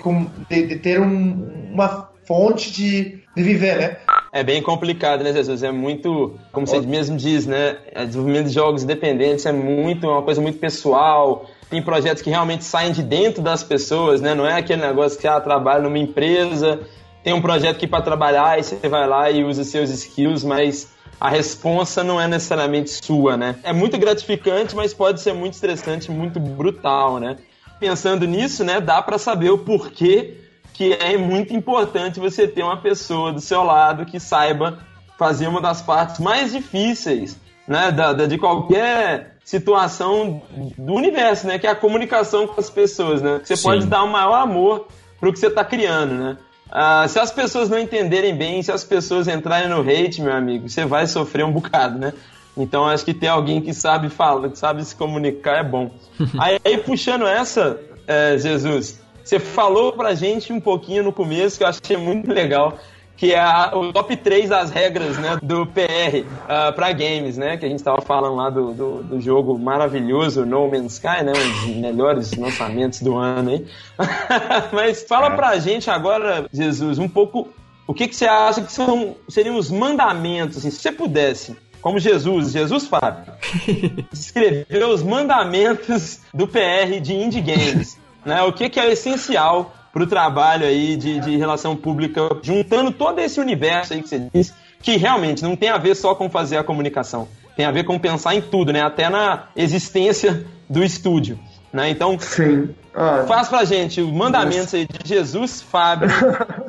[0.49, 3.97] de, de ter um, uma fonte de, de viver, né?
[4.33, 5.63] É bem complicado, né, Jesus?
[5.63, 7.77] É muito, como você mesmo diz, né?
[7.93, 11.47] É, desenvolvimento de jogos independentes é muito, é uma coisa muito pessoal.
[11.69, 14.35] Tem projetos que realmente saem de dentro das pessoas, né?
[14.35, 16.81] Não é aquele negócio que ah, trabalha numa empresa,
[17.23, 20.91] tem um projeto que para trabalhar e você vai lá e usa seus skills, mas
[21.23, 23.55] a responsa não é necessariamente sua, né?
[23.63, 27.37] É muito gratificante, mas pode ser muito estressante, muito brutal, né?
[27.79, 30.37] Pensando nisso, né, dá para saber o porquê
[30.75, 34.81] que é muito importante você ter uma pessoa do seu lado que saiba
[35.17, 40.43] fazer uma das partes mais difíceis né, da, da, de qualquer situação
[40.77, 43.41] do universo, né, que é a comunicação com as pessoas, né?
[43.45, 43.63] Você Sim.
[43.63, 44.89] pode dar o maior amor
[45.21, 46.37] para o que você está criando, né?
[46.75, 50.71] Ah, se as pessoas não entenderem bem, se as pessoas entrarem no hate, meu amigo,
[50.71, 52.15] você vai sofrer um bocado, né?
[52.57, 55.91] Então acho que ter alguém que sabe falar, que sabe se comunicar é bom.
[56.41, 61.65] aí, aí, puxando essa, é, Jesus, você falou pra gente um pouquinho no começo que
[61.65, 62.79] eu achei muito legal,
[63.23, 67.37] que é a, o top 3 das regras né, do PR uh, ah, para games,
[67.37, 67.57] né?
[67.57, 71.33] Que a gente estava falando lá do, do, do, jogo maravilhoso No Man's Sky, né?
[71.33, 73.67] Um dos melhores lançamentos do ano aí.
[74.75, 75.37] Mas fala é.
[75.37, 77.49] pra gente agora, Jesus, um pouco
[77.87, 82.01] o que, que você acha que são, seriam os mandamentos, assim, se você pudesse como
[82.01, 83.33] Jesus, Jesus Fábio,
[84.13, 88.43] escreveu os mandamentos do PR de indie games né?
[88.43, 93.39] O que, que é essencial pro trabalho aí de, de relação pública, juntando todo esse
[93.39, 96.65] universo aí que você disse, que realmente não tem a ver só com fazer a
[96.65, 98.81] comunicação, tem a ver com pensar em tudo, né?
[98.81, 101.39] Até na existência do estúdio.
[101.73, 101.89] Né?
[101.89, 102.75] Então, Sim.
[102.95, 106.09] Ah, faz pra gente os mandamentos aí de Jesus Fábio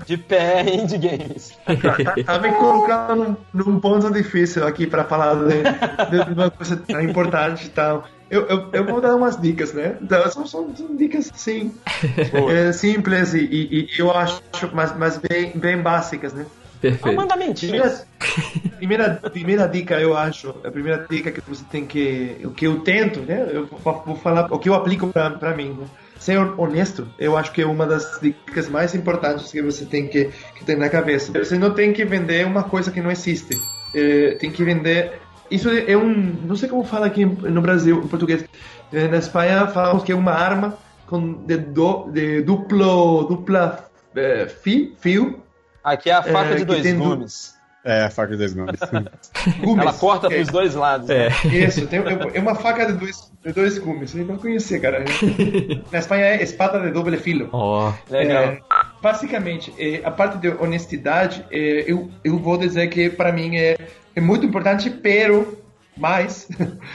[0.06, 1.52] de PR Indie Games.
[1.66, 6.78] tá, tá me colocando num, num ponto difícil aqui para falar de, de uma coisa
[6.78, 8.06] tão importante e tal.
[8.34, 9.96] Eu, eu, eu vou dar umas dicas, né?
[10.02, 11.72] Então, são, são, são dicas, sim,
[12.50, 14.41] é, simples e, e, e eu acho,
[14.74, 16.43] mas, mas bem, bem básicas, né?
[16.82, 17.15] Perfeito.
[17.15, 17.72] mandamentinho.
[17.72, 18.08] Primeira,
[18.78, 22.41] primeira, primeira dica, eu acho, a primeira dica que você tem que.
[22.43, 23.48] O que eu tento, né?
[23.54, 25.86] Eu vou vou falar o que eu aplico pra, pra mim, né?
[26.19, 30.32] Ser honesto, eu acho que é uma das dicas mais importantes que você tem que,
[30.56, 31.32] que ter na cabeça.
[31.32, 33.56] Você não tem que vender uma coisa que não existe.
[33.93, 35.22] É, tem que vender.
[35.54, 36.36] Isso é um.
[36.46, 38.44] Não sei como fala aqui no Brasil, em português.
[38.92, 44.48] É, na Espanha falamos que é uma arma com de, do, de duplo, dupla é,
[44.48, 45.44] fio, fio
[45.84, 47.53] Aqui é a faca É, de dois gumes.
[47.86, 48.80] É, faca de dois nomes.
[49.60, 49.82] gumes.
[49.82, 51.10] Ela corta É, pros dois lados.
[51.10, 51.28] É.
[51.52, 52.00] Isso, tem,
[52.34, 54.15] é uma faca de dois, de dois gumes.
[54.15, 55.04] Eu não conhecia, cara.
[55.91, 57.50] Na Espanha é espada de doble filo.
[57.52, 58.43] Ó, Legal.
[58.43, 58.60] É,
[59.02, 63.76] basicamente, é, a parte de honestidade, é, eu, eu vou dizer que para mim é,
[64.15, 65.58] é muito importante, pero
[65.98, 66.48] mais,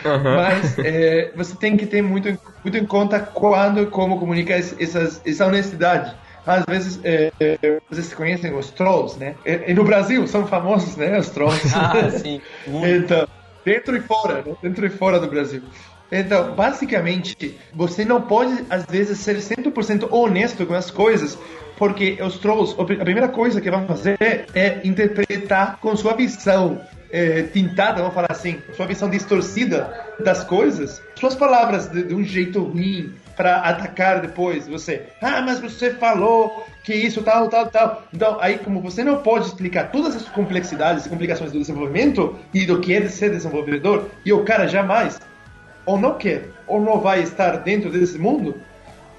[0.04, 4.58] mas é, você tem que ter muito, em- muito em conta quando e como comunicar
[4.58, 6.14] es- essas, essa honestidade.
[6.46, 9.34] Às vezes, é, é, vocês conhecem os trolls, né?
[9.44, 11.18] E, e no Brasil são famosos, né?
[11.18, 11.60] Os trolls.
[11.74, 12.40] Ah, sim.
[12.66, 12.86] Muito.
[12.88, 13.28] Então,
[13.64, 14.54] dentro e fora, né?
[14.62, 15.62] dentro e fora do Brasil.
[16.10, 21.38] Então, basicamente, você não pode, às vezes, ser 100% honesto com as coisas,
[21.76, 24.16] porque os trolls, a primeira coisa que vão fazer
[24.54, 31.02] é interpretar com sua visão é, tintada, vamos falar assim, sua visão distorcida das coisas,
[31.14, 35.06] suas palavras de, de um jeito ruim para atacar depois você.
[35.22, 38.02] Ah, mas você falou que isso, tal, tal, tal.
[38.12, 42.66] Então, aí, como você não pode explicar todas as complexidades e complicações do desenvolvimento e
[42.66, 45.20] do que é de ser desenvolvedor, e o cara jamais
[45.86, 48.56] ou não quer, ou não vai estar dentro desse mundo,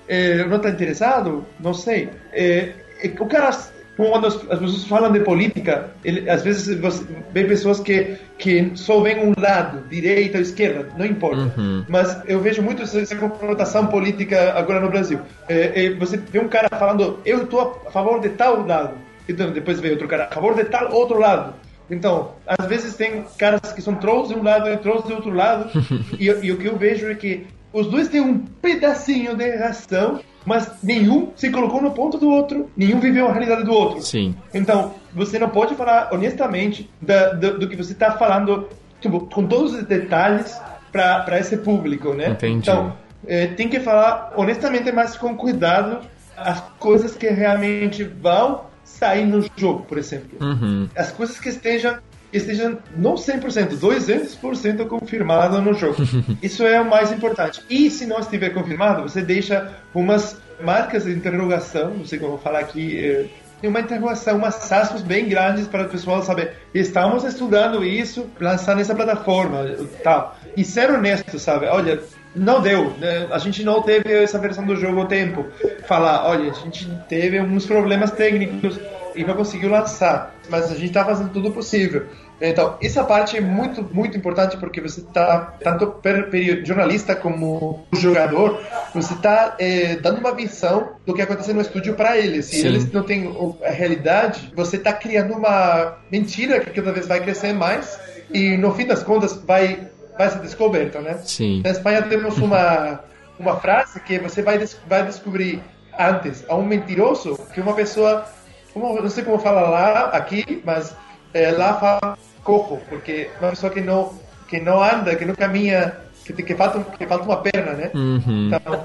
[0.06, 2.10] é, não está interessado, não sei.
[2.34, 2.74] É,
[3.18, 3.58] o cara,
[4.08, 8.72] quando as, as pessoas falam de política, ele, às vezes você vê pessoas que, que
[8.76, 11.54] só veem um lado, direita ou esquerda, não importa.
[11.90, 15.20] Mas eu vejo muito essa, essa conotação política agora no Brasil.
[15.50, 18.94] É, é, você vê um cara falando, eu estou a favor de tal lado,
[19.28, 21.54] então depois vê outro cara a favor de tal outro lado.
[21.92, 25.34] Então, às vezes tem caras que são trolls de um lado e trolls do outro
[25.34, 25.70] lado,
[26.18, 30.20] e, e o que eu vejo é que os dois têm um pedacinho de razão,
[30.46, 34.02] mas nenhum se colocou no ponto do outro, nenhum viveu a realidade do outro.
[34.02, 34.36] sim.
[34.54, 38.68] Então, você não pode falar honestamente da, do, do que você está falando,
[39.00, 40.60] tipo, com todos os detalhes
[40.92, 42.30] para esse público, né?
[42.30, 42.58] Entendi.
[42.58, 42.94] Então,
[43.28, 46.00] eh, tem que falar honestamente, mas com cuidado,
[46.36, 50.38] as coisas que realmente vão sair no jogo, por exemplo.
[50.42, 50.90] Uhum.
[50.96, 51.98] As coisas que estejam
[52.32, 55.98] estejam não 100%, 200% confirmado no jogo.
[56.42, 57.62] Isso é o mais importante.
[57.70, 62.60] E se não estiver confirmado, você deixa umas marcas de interrogação, não sei como falar
[62.60, 63.26] aqui, eh,
[63.62, 66.54] tem uma interrogação, umas aspas bem grandes para o pessoal saber.
[66.74, 69.66] Estamos estudando isso, lançar nessa plataforma,
[70.04, 70.38] tal.
[70.56, 71.66] E ser honesto, sabe?
[71.68, 72.00] Olha,
[72.40, 73.28] não deu, né?
[73.32, 75.46] a gente não teve essa versão do jogo a tempo.
[75.86, 78.80] Falar, olha, a gente teve uns problemas técnicos
[79.16, 82.06] e não conseguiu lançar, mas a gente está fazendo tudo possível.
[82.42, 87.86] Então, essa parte é muito, muito importante porque você está, tanto per, per jornalista como
[87.92, 88.62] jogador,
[88.94, 92.46] você está eh, dando uma visão do que acontece no estúdio para eles.
[92.46, 93.30] Se eles não têm
[93.62, 98.00] a realidade, você está criando uma mentira que cada vez vai crescer mais
[98.34, 101.18] e, no fim das contas, vai, vai ser descoberta, né?
[101.24, 101.62] Sim.
[101.64, 103.00] Na Espanha temos uma,
[103.40, 105.64] uma frase que você vai, des vai descobrir
[105.98, 108.26] antes a um mentiroso que uma pessoa,
[108.74, 110.94] como, não sei como fala lá, aqui, mas
[111.34, 114.14] eh, lá fala cojo, porque uma pessoa que não,
[114.46, 117.92] que não anda, que não caminha, que, que, falta, que falta uma perna, né?
[117.94, 118.48] Uhum.
[118.48, 118.84] Então,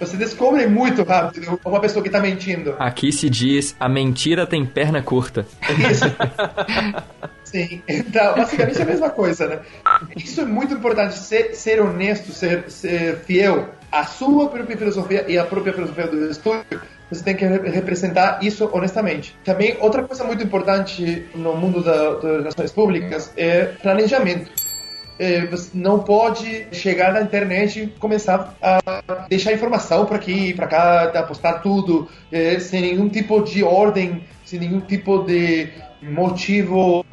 [0.00, 2.74] você descobre muito rápido uma pessoa que está mentindo.
[2.80, 5.46] Aqui se diz: a mentira tem perna curta.
[5.88, 6.06] Isso.
[7.46, 9.60] Sim, então, basicamente é a mesma coisa, né?
[10.16, 15.38] Isso é muito importante, ser, ser honesto, ser, ser fiel à sua própria filosofia e
[15.38, 16.80] à própria filosofia do estúdio.
[17.08, 19.36] Você tem que re- representar isso honestamente.
[19.44, 24.50] Também, outra coisa muito importante no mundo da- das relações públicas é planejamento.
[25.18, 28.80] É, você não pode chegar na internet e começar a
[29.30, 34.24] deixar informação para aqui, para cá, tá, postar tudo, é, sem nenhum tipo de ordem,
[34.44, 35.68] sem nenhum tipo de
[36.12, 37.04] motivo,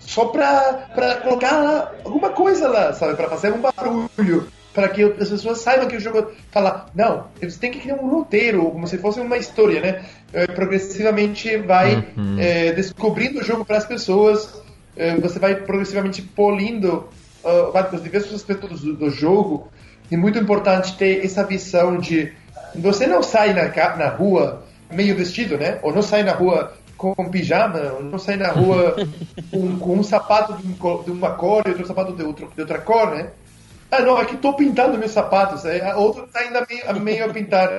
[0.00, 3.14] só para colocar lá alguma coisa lá, sabe?
[3.14, 7.58] Para fazer um barulho, para que as pessoas saibam que o jogo fala, não, você
[7.58, 10.04] tem que criar um roteiro, como se fosse uma história, né?
[10.32, 12.36] É, progressivamente vai Uhum.
[12.38, 14.62] é, descobrindo o jogo para as pessoas,
[14.96, 17.08] é, você vai progressivamente polindo
[17.44, 19.68] uh, vai- os diversos aspectos do, do jogo.
[20.10, 22.32] É muito importante ter essa visão de
[22.74, 24.62] você não sai na, na rua
[24.92, 25.78] meio vestido, né?
[25.82, 28.96] Ou não sai na rua com, pijama, não sai na rua
[29.50, 32.78] com, com um sapato de, um uma cor e outro sapato de, outro, de outra
[32.80, 33.30] cor, né?
[33.90, 35.64] Ah, não, aqui tô pintando meus sapatos.
[35.64, 37.78] é, A outra tá ainda meio, meio a pintar, né?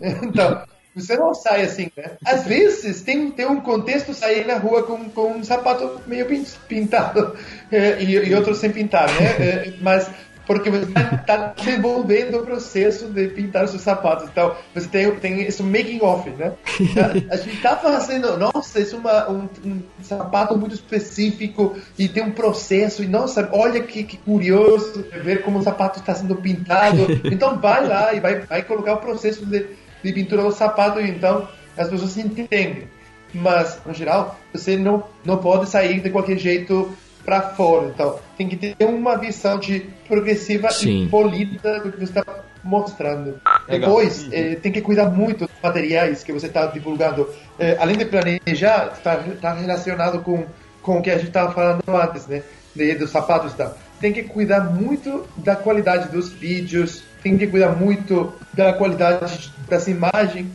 [0.22, 0.62] Então,
[0.94, 2.12] você não sai assim, né?
[2.24, 6.44] Às vezes tem, tem um contexto sair na rua com, com um sapato meio pin-
[6.68, 7.34] pintado
[7.72, 9.24] é, e, e outro sem pintar, né?
[9.40, 10.08] É, mas
[10.46, 14.28] porque você está desenvolvendo o processo de pintar seus sapatos.
[14.28, 16.52] Então, você tem, tem esse making off, né?
[17.30, 22.08] A, a gente está fazendo, nossa, isso é uma, um, um sapato muito específico e
[22.08, 26.36] tem um processo, e nossa, olha que, que curioso ver como o sapato está sendo
[26.36, 27.06] pintado.
[27.32, 29.66] Então, vai lá e vai, vai colocar o processo de,
[30.02, 32.88] de pintura do sapato, e então as pessoas entendem.
[33.34, 36.92] Mas, no geral, você não, não pode sair de qualquer jeito
[37.24, 37.88] para fora.
[37.88, 41.04] Então, tem que ter uma visão de progressiva Sim.
[41.04, 42.24] e polida do que você está
[42.62, 43.40] mostrando.
[43.68, 43.90] Legal.
[43.90, 47.28] Depois, eh, tem que cuidar muito dos materiais que você está divulgando.
[47.58, 50.46] Eh, além de planejar, está relacionado com,
[50.82, 52.42] com o que a gente estava falando antes, né?
[52.74, 53.76] De, dos sapatos e tal.
[54.00, 59.86] Tem que cuidar muito da qualidade dos vídeos, tem que cuidar muito da qualidade das
[59.86, 60.48] imagens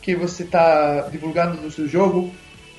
[0.00, 2.32] que você está divulgando no seu jogo,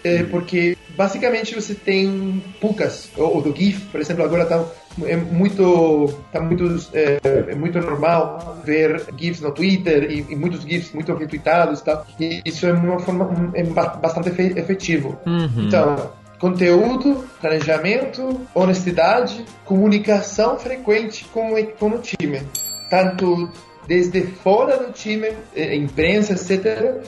[0.03, 4.63] é, porque basicamente você tem poucas, ou, ou do GIF, por exemplo, agora tá
[5.05, 10.61] é muito tá muito é, é muito normal ver GIFs no Twitter e, e muitos
[10.61, 12.05] GIFs muito retweetados e tal.
[12.19, 15.17] E isso é uma forma é ba- bastante efe- efetivo.
[15.25, 15.65] Uhum.
[15.67, 22.41] Então, conteúdo, planejamento, honestidade, comunicação frequente com, o- com o time.
[22.89, 23.49] Tanto
[23.87, 27.01] desde fora do time, eh, imprensa, etc.,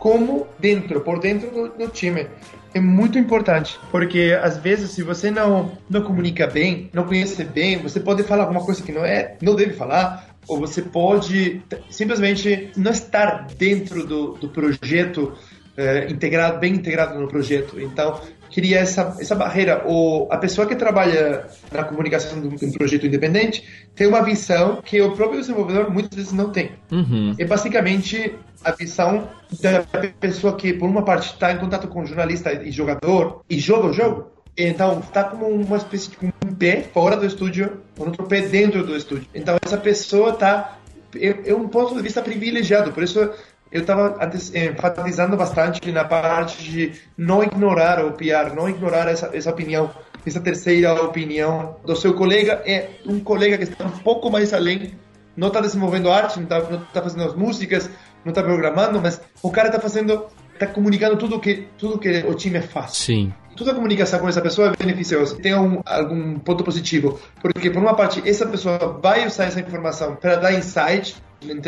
[0.00, 2.26] como dentro, por dentro do, do time.
[2.72, 7.78] É muito importante, porque às vezes se você não, não comunica bem, não conhece bem,
[7.78, 12.70] você pode falar alguma coisa que não é, não deve falar, ou você pode simplesmente
[12.76, 15.32] não estar dentro do, do projeto
[15.76, 17.80] eh, integrado, bem integrado no projeto.
[17.80, 18.20] Então,
[18.50, 19.84] queria essa, essa barreira.
[19.86, 25.00] O, a pessoa que trabalha na comunicação de um projeto independente tem uma visão que
[25.00, 26.72] o próprio desenvolvedor muitas vezes não tem.
[26.90, 27.34] Uhum.
[27.38, 28.34] É basicamente
[28.64, 29.28] a visão
[29.60, 29.82] da
[30.20, 33.92] pessoa que, por uma parte, está em contato com jornalista e jogador e joga o
[33.92, 34.30] jogo.
[34.56, 38.84] Então, está como uma espécie de um pé fora do estúdio, um outro pé dentro
[38.84, 39.26] do estúdio.
[39.34, 40.76] Então, essa pessoa está.
[41.16, 43.30] É, é um ponto de vista privilegiado, por isso
[43.72, 44.18] eu estava
[44.54, 49.90] enfatizando bastante na parte de não ignorar o PR, não ignorar essa, essa opinião,
[50.26, 52.62] essa terceira opinião do seu colega.
[52.66, 54.92] É um colega que está um pouco mais além,
[55.36, 56.60] não está desenvolvendo arte, não está
[56.92, 57.88] tá fazendo as músicas,
[58.24, 62.34] não está programando, mas o cara está fazendo, está comunicando tudo que tudo que o
[62.34, 63.32] time faz Sim.
[63.56, 65.36] toda a comunicação com essa pessoa é beneficiosa.
[65.36, 70.16] Tem um, algum ponto positivo, porque por uma parte essa pessoa vai usar essa informação
[70.16, 71.16] para dar insight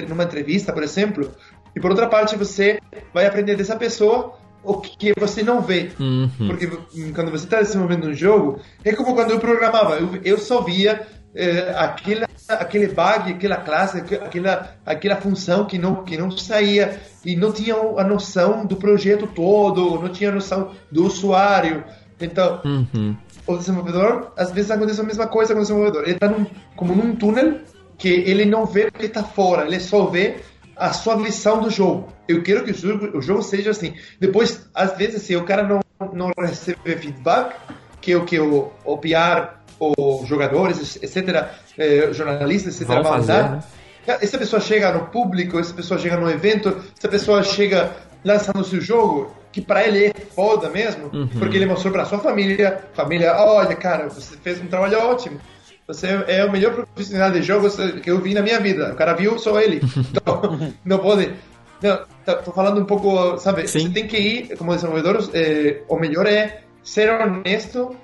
[0.08, 1.30] numa entrevista, por exemplo,
[1.74, 2.78] e por outra parte você
[3.12, 5.90] vai aprender dessa pessoa o que você não vê.
[5.98, 6.30] Uhum.
[6.46, 6.66] Porque
[7.12, 11.06] quando você está desenvolvendo um jogo, é como quando eu programava, eu, eu só via
[11.34, 17.00] eh, aquela, aquele bug, aquela classe, aqu- aquela, aquela função que não, que não saía
[17.24, 21.84] e não tinha a noção do projeto todo, não tinha a noção do usuário.
[22.20, 23.16] Então, Uhum.
[23.46, 26.02] o desenvolvedor, às vezes acontece a mesma coisa com o desenvolvedor.
[26.04, 27.60] Ele está num, como num túnel
[27.98, 30.36] que ele não vê o que está fora, ele só vê
[30.76, 32.08] a sua visão do jogo.
[32.28, 33.94] Eu quero que o jogo, o jogo seja assim.
[34.20, 35.80] Depois, às vezes, se o cara não,
[36.12, 37.54] não recebe feedback,
[38.00, 39.48] que é o que o, o PR,
[39.96, 41.46] os jogadores, etc.,
[41.78, 43.60] eh, jornalistas, etc., Vão fazer, né?
[44.06, 47.90] essa pessoa chega no público, essa pessoa chega no evento, essa pessoa chega
[48.24, 51.26] lançando seu jogo, que para ele é foda mesmo, Uhum.
[51.38, 55.40] porque ele mostrou para sua família, família, olha, cara, você fez um trabalho ótimo.
[55.86, 58.92] Você é o melhor profissional de jogos que eu vi na minha vida.
[58.92, 59.80] O cara viu só ele.
[60.10, 61.32] Então, não pode.
[61.82, 63.66] Não, tá- tô falando um pouco, sabe?
[63.66, 63.80] Sim.
[63.80, 67.94] Você tem que ir, como desenvolvedor, eh, o melhor é ser honesto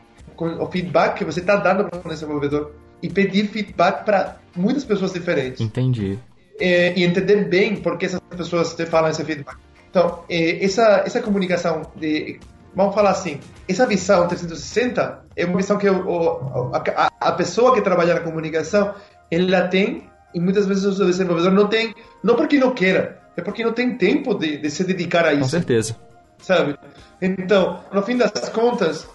[0.46, 2.72] o feedback que você está dando para o desenvolvedor
[3.02, 6.18] e pedir feedback para muitas pessoas diferentes Entendi.
[6.60, 9.56] eh, e entender bem por que essas pessoas te falam esse feedback.
[9.90, 12.38] Então, eh, essa, essa comunicação de,
[12.74, 17.74] vamos falar assim, essa visão 360 é uma visão que o, o- a, a pessoa
[17.74, 18.94] que trabalha na comunicação,
[19.30, 23.64] ela tem, e muitas vezes o desenvolvedor não tem, não porque não queira, é porque
[23.64, 25.50] não tem tempo de, de se dedicar a Com isso.
[25.50, 25.96] certeza.
[26.38, 26.76] sabe?
[27.20, 29.08] Então, no fim das contas,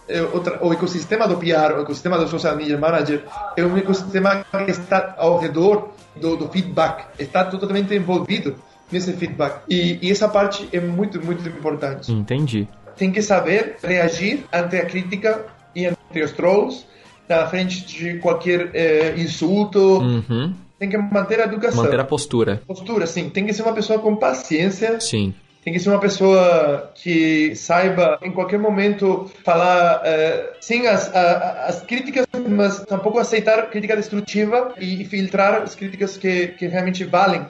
[0.62, 3.24] o, ecossistema do PR, o ecossistema do social media manager,
[3.56, 8.56] é um ecossistema que está ao redor do, do feedback, está totalmente envolvido
[8.92, 9.62] nesse feedback.
[9.70, 12.12] E, e, essa parte é muito, muito importante.
[12.12, 12.68] Entendi.
[12.98, 15.46] Tem que saber reagir ante a crítica
[15.76, 16.86] e ante os trolls,
[17.28, 19.80] na frente de qualquer eh, insulto.
[20.00, 20.54] Uhum.
[20.78, 21.84] Tem que manter a educação.
[21.84, 22.62] Manter a postura.
[22.68, 23.30] Postura, sim.
[23.30, 25.00] Tem que ser uma pessoa com paciência.
[25.00, 25.34] Sim.
[25.64, 31.68] Tem que ser uma pessoa que saiba, em qualquer momento, falar uh, sem as, uh,
[31.68, 37.46] as críticas, mas tampouco aceitar crítica destrutiva e filtrar as críticas que, que realmente valem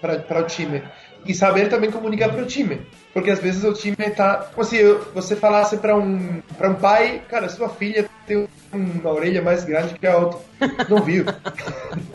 [0.00, 0.82] para o time.
[1.24, 2.80] E saber também comunicar para o time.
[3.14, 4.38] Porque às vezes o time está.
[4.52, 4.82] Como se
[5.14, 10.06] você falasse para um, um pai: Cara, sua filha tem uma orelha mais grande que
[10.06, 10.40] a outra.
[10.88, 11.24] Não viu?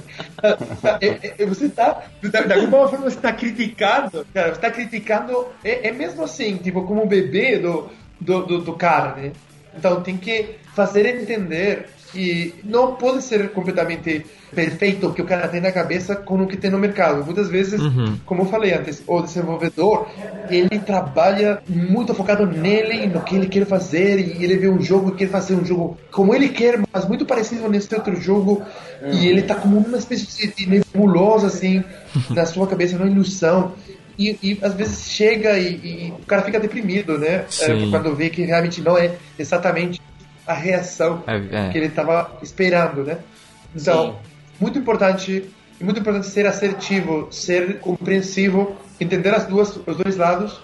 [1.01, 2.03] é, é, você está.
[2.21, 4.25] De alguma forma você está criticando.
[4.33, 5.47] Cara, você está criticando.
[5.63, 9.31] É, é mesmo assim, tipo, como o bebê do, do, do, do cara, né?
[9.75, 15.47] Então tem que fazer entender que não pode ser completamente perfeito o que o cara
[15.47, 17.23] tem na cabeça com o que tem no mercado.
[17.23, 18.17] Muitas vezes, uhum.
[18.25, 20.07] como eu falei antes, o desenvolvedor
[20.49, 24.81] ele trabalha muito focado nele e no que ele quer fazer e ele vê um
[24.81, 28.63] jogo e quer fazer um jogo como ele quer, mas muito parecido nesse outro jogo
[29.01, 29.11] uhum.
[29.11, 31.83] e ele tá como uma espécie de nebulosa assim
[32.29, 33.73] na sua cabeça, uma ilusão.
[34.17, 37.45] E, e, às vezes chega e, e, o cara fica deprimido, né?
[37.61, 40.01] É, quando vê que realmente não é exatamente
[40.47, 41.69] a reação é, é.
[41.69, 43.17] que ele estava esperando, né?
[43.75, 44.15] Então, Sim.
[44.59, 45.43] muito importante,
[45.79, 50.59] muito importante ser assertivo, ser compreensivo, entender as duas, os dois lados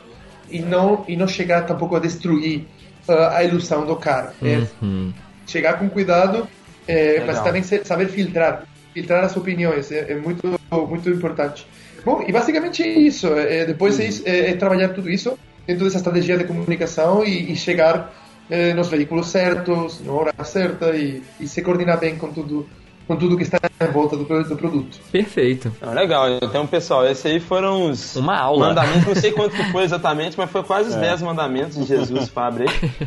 [0.50, 2.66] e não e não chegar tampouco a destruir
[3.08, 4.34] uh, a ilusão do cara.
[4.42, 4.68] Né?
[4.82, 5.14] Uhum.
[5.18, 6.48] É, chegar com cuidado,
[6.88, 8.64] é, mas também saber filtrar,
[8.94, 11.68] filtrar as opiniões é, é, muito muito importante.
[12.06, 13.28] Bom, e basicamente é isso.
[13.28, 14.24] É, depois uhum.
[14.26, 18.14] é, trabalhar tudo isso dentro dessa estratégia de comunicação e, e chegar
[18.50, 22.68] eh, nos veículos certos, na hora certa e, e se coordenar bem com tudo
[23.08, 24.98] com tudo que está em volta do, do produto.
[25.12, 25.72] Perfeito.
[25.82, 26.28] Ah, legal.
[26.42, 28.68] Então, pessoal, esses aí foram os Uma aula.
[28.68, 29.06] mandamentos.
[29.06, 31.26] Não sei quanto que foi exatamente, mas foi quase os 10 é.
[31.26, 32.66] mandamentos de Jesus Fabre.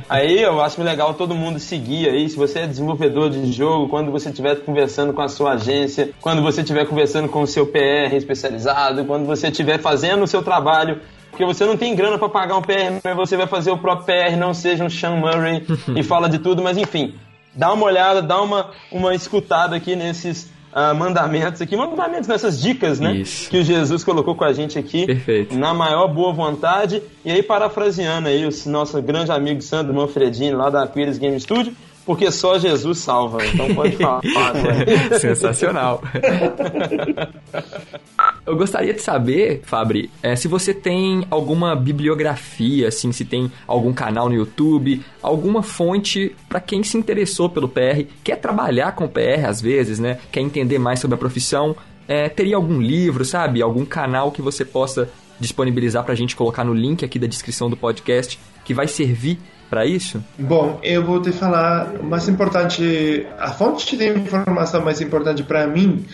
[0.08, 2.28] Aí eu acho legal todo mundo seguir aí.
[2.28, 6.42] Se você é desenvolvedor de jogo, quando você estiver conversando com a sua agência, quando
[6.42, 11.00] você estiver conversando com o seu PR especializado, quando você estiver fazendo o seu trabalho
[11.36, 14.06] porque você não tem grana para pagar um PR, mas você vai fazer o próprio
[14.06, 17.14] PR, não seja um Sean Murray e fala de tudo, mas enfim,
[17.54, 22.98] dá uma olhada, dá uma, uma escutada aqui nesses uh, mandamentos aqui, mandamentos nessas dicas,
[22.98, 23.16] né?
[23.16, 23.50] Isso.
[23.50, 25.04] Que o Jesus colocou com a gente aqui.
[25.04, 25.58] Perfeito.
[25.58, 27.02] Na maior boa vontade.
[27.22, 31.76] E aí, parafraseando aí o nosso grande amigo Sandro Manfredini, lá da Aquiles Game Studio,
[32.06, 33.44] porque só Jesus salva.
[33.44, 34.22] Então pode falar.
[35.20, 36.00] Sensacional.
[38.46, 43.92] Eu gostaria de saber, Fabri, é, se você tem alguma bibliografia, assim, se tem algum
[43.92, 49.46] canal no YouTube, alguma fonte para quem se interessou pelo PR, quer trabalhar com PR
[49.48, 50.20] às vezes, né?
[50.30, 51.74] Quer entender mais sobre a profissão.
[52.06, 53.60] É, teria algum livro, sabe?
[53.60, 57.68] Algum canal que você possa disponibilizar para a gente colocar no link aqui da descrição
[57.68, 60.22] do podcast que vai servir para isso?
[60.38, 65.66] Bom, eu vou te falar o mais importante, a fonte de informação mais importante para
[65.66, 66.04] mim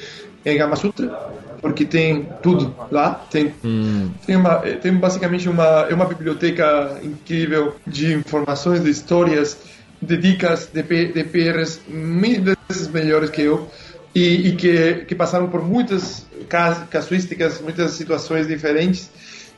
[0.44, 1.30] é Gama Sutra,
[1.62, 4.10] porque tem tudo lá, tem hum.
[4.26, 9.56] tem, uma, tem basicamente uma é uma biblioteca incrível de informações, de histórias,
[10.02, 13.68] de dicas de, de PRs mil vezes melhores que eu.
[14.14, 16.26] E, e que, que passaram por muitas
[16.90, 19.10] casuísticas, muitas situações diferentes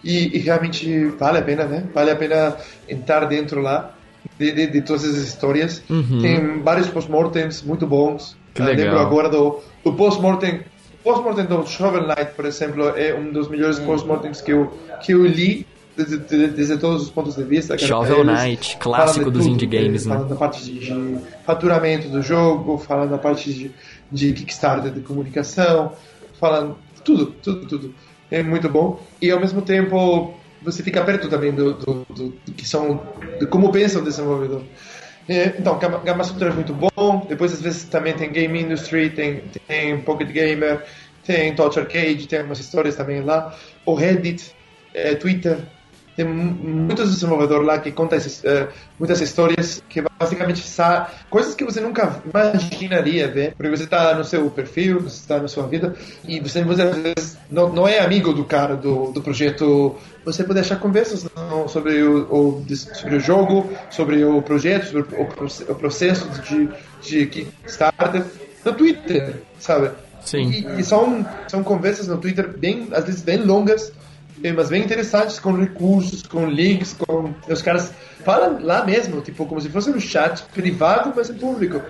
[0.04, 1.84] e, e, realmente vale a pena, né?
[1.92, 2.56] Vale a pena
[2.88, 3.92] entrar dentro lá
[4.38, 5.82] de, de, de todas essas histórias.
[5.90, 6.20] Uhum.
[6.20, 8.36] Tem vários post-mortems muito bons.
[8.52, 8.84] Que legal.
[8.84, 10.60] Lembro agora do, do post-mortem
[11.04, 13.86] post-mortem do Shovel Knight, por exemplo, é um dos melhores uhum.
[13.86, 16.16] post-mortems que eu, que eu li desde,
[16.48, 17.78] desde, todos os pontos de vista.
[17.78, 20.14] Shovel Knight, clássico dos indie games, né?
[20.14, 23.70] Falando da parte de, de, faturamento do jogo, falando da parte de,
[24.10, 25.92] de Kickstarter, de comunicação,
[26.40, 27.94] falando tudo, tudo, tudo
[28.30, 28.98] é muito bom.
[29.20, 33.00] E ao mesmo tempo você fica perto também do, do, do, do que são,
[33.38, 34.62] de como pensa o desenvolvedor.
[35.28, 37.26] É, então, Gamma Sutra é muito bom.
[37.28, 40.84] Depois, às vezes, também tem Game Industry, tem, tem Pocket Gamer,
[41.24, 43.56] tem Touch Arcade, tem algumas histórias também lá.
[43.86, 44.54] O Reddit,
[44.92, 45.58] é, Twitter,
[46.16, 51.80] tem muitos desenvolvedores lá que contam uh, muitas histórias que basicamente são coisas que você
[51.80, 55.94] nunca imaginaria ver, porque você está no seu perfil, você está na sua vida
[56.26, 59.96] e você muitas vezes não, não é amigo do cara do, do projeto.
[60.24, 65.16] Você pode achar conversas não, sobre, o, o, sobre o jogo, sobre o projeto, sobre
[65.16, 66.68] o, o processo de,
[67.02, 68.24] de Kickstarter
[68.64, 69.90] no Twitter, sabe?
[70.24, 70.48] Sim.
[70.48, 73.92] E, e, são, são conversas no Twitter bem, às vezes bem longas
[74.52, 77.92] mas bem interessantes, com recursos, com links, com os caras
[78.24, 81.80] falam lá mesmo, tipo como se fosse um chat privado, mas em público.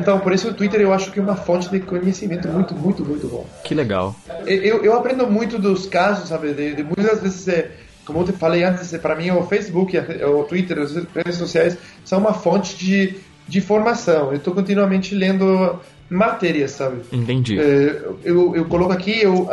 [0.00, 3.04] Então, por isso o Twitter eu acho que é uma fonte de conhecimento muito, muito,
[3.04, 3.44] muito bom.
[3.64, 4.14] Que legal.
[4.46, 6.52] Eu, eu aprendo muito dos casos, sabe?
[6.52, 7.70] De, de muitas vezes, é,
[8.04, 11.76] como eu te falei antes, é, para mim o Facebook, o Twitter, as redes sociais
[12.04, 13.16] são uma fonte de,
[13.48, 14.30] de formação.
[14.30, 17.02] Eu estou continuamente lendo matérias, sabe?
[17.10, 17.58] Entendi.
[17.58, 19.48] É, eu, eu coloco aqui, eu,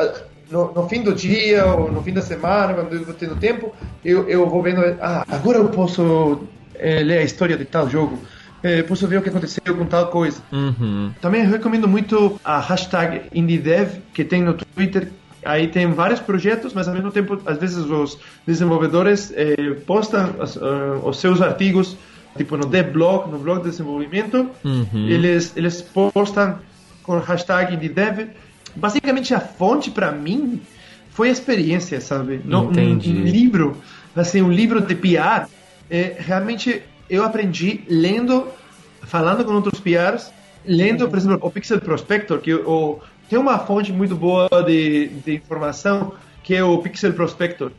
[0.51, 3.73] no, no, fim do dia ou no fim da semana, quando eu vou tendo tempo,
[4.03, 6.43] eu, eu vou vendo, ah, agora eu posso
[6.75, 8.19] é, ler a história de tal jogo
[8.63, 10.41] é, posso ver o que aconteceu com tal coisa.
[10.51, 11.11] Uhum.
[11.21, 15.09] Também recomendo muito a hashtag IndieDev que tem no Twitter.
[15.45, 20.57] Aí tem vários projetos, mas ao mesmo tempo, às vezes os desenvolvedores é, postam os,
[20.57, 21.95] uh, os, seus artigos,
[22.35, 25.07] tipo no devblog, no blog de desenvolvimento, uhum.
[25.07, 26.59] eles, eles postam
[27.03, 28.27] com hashtag IndieDev.
[28.75, 30.61] Basicamente, a fonte para mim
[31.09, 32.41] foi a experiência, sabe?
[32.43, 33.77] No, um, um, livro,
[34.15, 35.49] assim, um livro de PR,
[35.89, 38.47] é, realmente eu aprendi lendo,
[39.01, 40.31] falando com outros PRs,
[40.65, 42.99] lendo, por exemplo, o Pixel Prospector, que o,
[43.29, 46.13] tem uma fonte muito boa de, de informação,
[46.43, 47.71] que é o Pixel Prospector.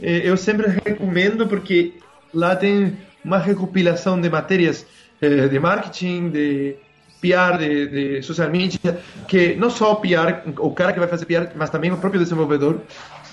[0.00, 1.94] Eu sempre recomendo porque
[2.32, 4.84] lá tem uma recopilação de matérias
[5.20, 6.76] eh, de marketing, de
[7.24, 11.24] PR, de, de social media, que não só o PR, o cara que vai fazer
[11.24, 12.80] PR, mas também o próprio desenvolvedor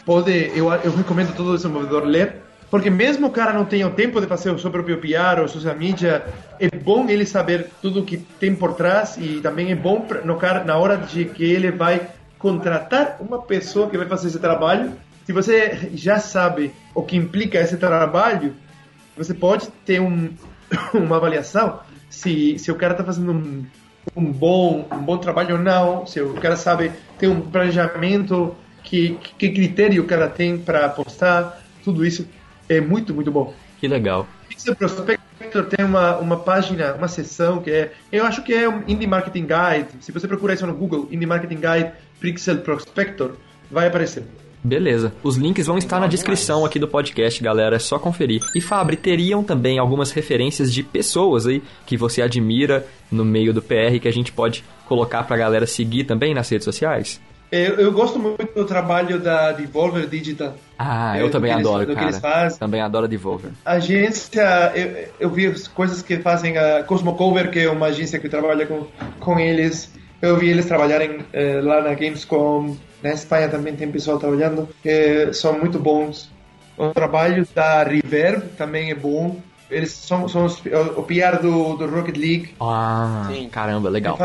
[0.06, 2.38] pode, eu, eu recomendo todo desenvolvedor ler,
[2.70, 5.48] porque mesmo o cara não tenha o tempo de fazer o seu próprio PR ou
[5.50, 6.26] social media,
[6.58, 10.38] é bom ele saber tudo o que tem por trás e também é bom no
[10.38, 12.08] cara, na hora de que ele vai
[12.40, 14.94] contratar uma pessoa que vai fazer esse trabalho.
[15.26, 18.56] Se você já sabe o que implica esse trabalho,
[19.18, 20.30] você pode ter um,
[20.96, 21.82] uma avaliação
[22.12, 23.66] se, se o cara está fazendo um,
[24.16, 29.18] um, bom, um bom trabalho ou não, se o cara sabe ter um planejamento, que,
[29.38, 32.28] que critério o cara tem para apostar, tudo isso
[32.68, 33.54] é muito, muito bom.
[33.80, 34.28] Que legal.
[34.48, 38.84] Pixel Prospector tem uma, uma página, uma seção que é, eu acho que é um
[38.88, 39.88] Indie Marketing Guide.
[40.02, 43.32] Se você procurar isso no Google, Indie Marketing Guide Pixel Prospector,
[43.70, 44.24] vai aparecer.
[44.64, 45.14] Beleza.
[45.24, 47.78] Os links vão estar na descrição aqui do podcast, galera.
[47.78, 48.42] É só conferir.
[48.56, 53.62] E Fabri, teriam também algumas referências de pessoas aí que você admira no meio do
[53.62, 57.20] PR que a gente pode colocar pra galera seguir também nas redes sociais?
[57.52, 60.56] Eu, eu, gosto muito do trabalho da Devolver Digital.
[60.80, 62.08] Ah, eu é, também adoro, eles, cara.
[62.08, 62.60] Que eles fazem.
[62.60, 63.52] Também adoro a Devolver.
[63.66, 68.30] A agência, eu, eu vi coisas que fazem a Cosmocover, que é uma agência que
[68.30, 68.88] trabalha com,
[69.20, 69.92] com eles.
[70.22, 72.78] Eu vi eles trabalharem eh, lá na Gamescom.
[73.02, 76.30] Na Espanha também tem pessoal trabalhando, que são muito bons.
[76.78, 79.40] O trabalho da Reverb também é bom.
[79.70, 80.62] Eles são, são os,
[80.96, 82.56] o PR do, do Rocket League.
[82.60, 83.50] Ah, Sim.
[83.50, 84.18] caramba, legal.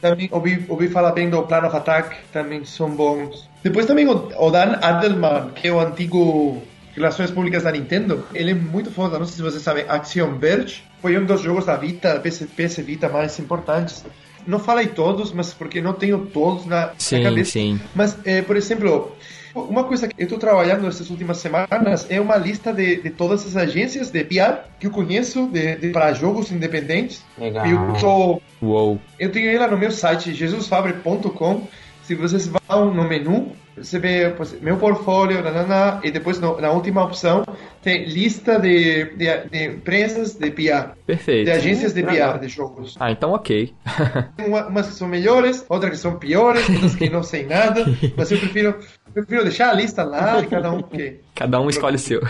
[0.00, 3.48] Também ouvi, ouvi falar bem do Plan of Attack, também são bons.
[3.62, 6.62] Depois também o, o Dan Adelman, que é o antigo
[6.94, 10.84] Relações Públicas da Nintendo, ele é muito foda, não sei se vocês sabem, Action Verge
[11.00, 14.04] foi um dos jogos da Vita, PS, PS Vita mais importantes.
[14.48, 17.52] Não falei todos, mas porque não tenho todos na, sim, na cabeça.
[17.52, 17.78] Sim.
[17.94, 19.14] Mas, é, por exemplo,
[19.54, 23.46] uma coisa que eu estou trabalhando nessas últimas semanas é uma lista de, de todas
[23.46, 27.22] as agências de PR que eu conheço de, de para jogos independentes.
[27.36, 27.66] Legal.
[27.66, 28.98] Eu, sou, Uou.
[29.18, 31.68] eu tenho ela no meu site, jesusfabre.com.
[32.08, 37.04] Se vocês vão no menu, você vê meu portfólio, nanana, e depois no, na última
[37.04, 37.44] opção
[37.82, 40.96] tem lista de, de, de, empresas de PR.
[41.06, 41.44] Perfeito.
[41.44, 42.96] De agências de PR de jogos.
[42.98, 43.74] Ah, então ok.
[44.38, 47.84] Uma, umas que são melhores, outras que são piores, outras que não sei nada,
[48.16, 48.78] mas eu prefiro,
[49.12, 51.20] prefiro deixar a lista lá e cada um que...
[51.34, 52.20] Cada um escolhe o seu.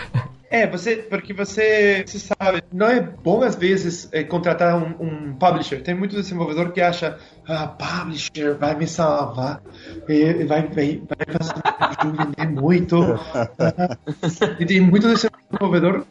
[0.51, 5.33] É, você, porque você, você sabe, não é bom às vezes é, contratar um, um,
[5.33, 5.83] publisher.
[5.83, 9.61] Tem muito desenvolvedor que acha, ah, publisher vai me salvar,
[10.07, 11.01] vai, vai, vai
[11.37, 13.19] fazer o jogo vender muito.
[14.59, 16.07] e tem muito desenvolvedor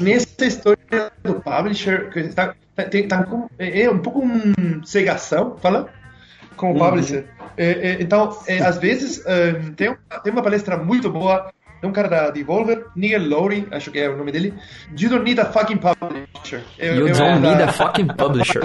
[0.00, 2.54] nessa história do publisher que está,
[2.90, 5.90] tem, tá com, é, é um pouco um cegação, fala,
[6.56, 7.18] com o publisher.
[7.18, 7.46] Uhum.
[7.56, 11.92] É, é, então, é, às vezes, é, tem, tem uma palestra muito boa é um
[11.92, 14.54] cara da Devolver, Nigel Lowry, acho que é o nome dele.
[14.96, 16.62] You don't need a fucking publisher.
[16.78, 17.64] Eu, you eu don't need da...
[17.64, 18.62] a fucking publisher.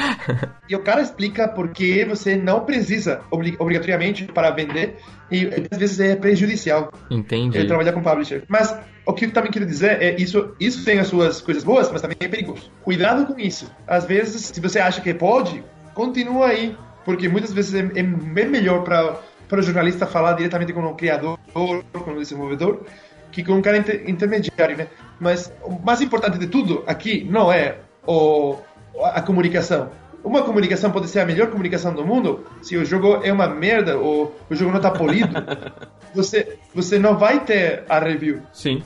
[0.66, 4.96] e o cara explica por que você não precisa obrigatoriamente para vender
[5.30, 6.90] e às vezes é prejudicial.
[7.10, 7.58] Entendi.
[7.58, 8.42] É, trabalhar com publisher.
[8.48, 8.74] Mas
[9.04, 12.00] o que eu também quero dizer é isso, isso tem as suas coisas boas, mas
[12.00, 12.70] também é perigoso.
[12.82, 13.70] Cuidado com isso.
[13.86, 15.62] Às vezes, se você acha que pode,
[15.92, 16.74] continua aí,
[17.06, 19.16] porque muitas vezes é, é bem melhor para
[19.48, 22.84] para o jornalista falar diretamente com o criador, com o desenvolvedor,
[23.30, 24.88] que com um cara inter intermediário, né?
[25.20, 27.76] Mas o mais importante de tudo aqui não é
[28.06, 28.56] o,
[29.00, 29.90] a comunicação.
[30.24, 33.96] uma comunicação pode ser a melhor comunicação do mundo, se o jogo é uma merda
[33.96, 35.32] ou o jogo não está polido,
[36.12, 38.42] você, você não vai ter a review.
[38.52, 38.82] Sim.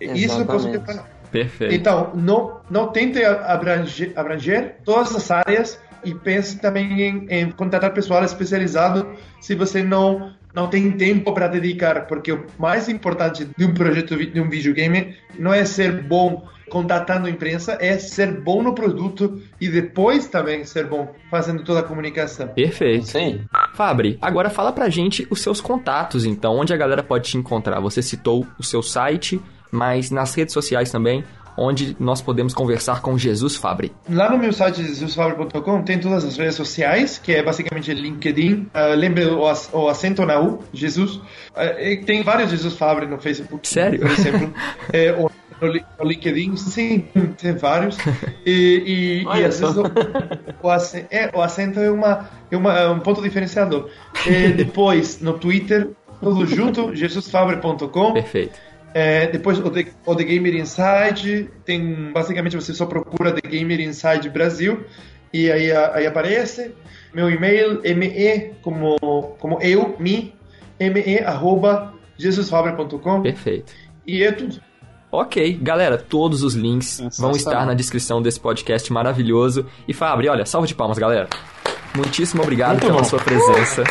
[0.00, 1.72] Isso coisa que Perfeito.
[1.72, 7.92] Então, não, não tente abranger, abranger todas as áreas e pense também em, em contratar
[7.92, 9.06] pessoal especializado
[9.40, 14.16] se você não não tem tempo para dedicar, porque o mais importante de um projeto
[14.16, 19.42] de um videogame não é ser bom contatando a imprensa, é ser bom no produto
[19.60, 22.48] e depois também ser bom fazendo toda a comunicação.
[22.48, 23.06] Perfeito.
[23.06, 23.40] Sim.
[23.74, 27.80] Fabri, agora fala pra gente os seus contatos, então, onde a galera pode te encontrar.
[27.80, 29.40] Você citou o seu site,
[29.70, 31.24] mas nas redes sociais também,
[31.56, 33.92] onde nós podemos conversar com Jesus Fabre.
[34.08, 38.94] Lá no meu site jesusfabre.com tem todas as redes sociais, que é basicamente LinkedIn, uh,
[38.96, 41.16] lembre o, o, acento na U, Jesus.
[41.16, 43.66] Uh, tem vários Jesus Fabre no Facebook.
[43.66, 44.00] Sério?
[44.00, 44.52] Por exemplo.
[44.92, 45.30] é, o,
[45.66, 47.04] no LinkedIn, sim,
[47.36, 47.98] tem vários.
[48.46, 49.82] E, e, e às vezes o,
[50.62, 53.90] o, acento, é, o acento é, uma, é, uma, é um ponto diferenciador.
[54.26, 55.90] E depois, no Twitter,
[56.20, 58.12] tudo junto, jesusfabre.com.
[58.14, 58.58] Perfeito.
[58.92, 63.80] É, depois o The, o The Gamer Inside, tem basicamente você só procura The Gamer
[63.80, 64.84] Inside Brasil
[65.32, 66.74] e aí, aí aparece.
[67.14, 68.96] Meu e-mail me como,
[69.38, 70.34] como eu, me,
[70.78, 73.22] me arroba jesusfabre.com.
[73.22, 73.72] Perfeito.
[74.06, 74.60] E é tudo.
[75.12, 79.66] Ok, galera, todos os links vão estar na descrição desse podcast maravilhoso.
[79.88, 81.28] E Fabri, olha, salve de palmas, galera.
[81.94, 83.04] Muitíssimo obrigado Muito pela bom.
[83.04, 83.82] sua presença.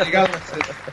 [0.00, 0.88] Obrigado a vocês.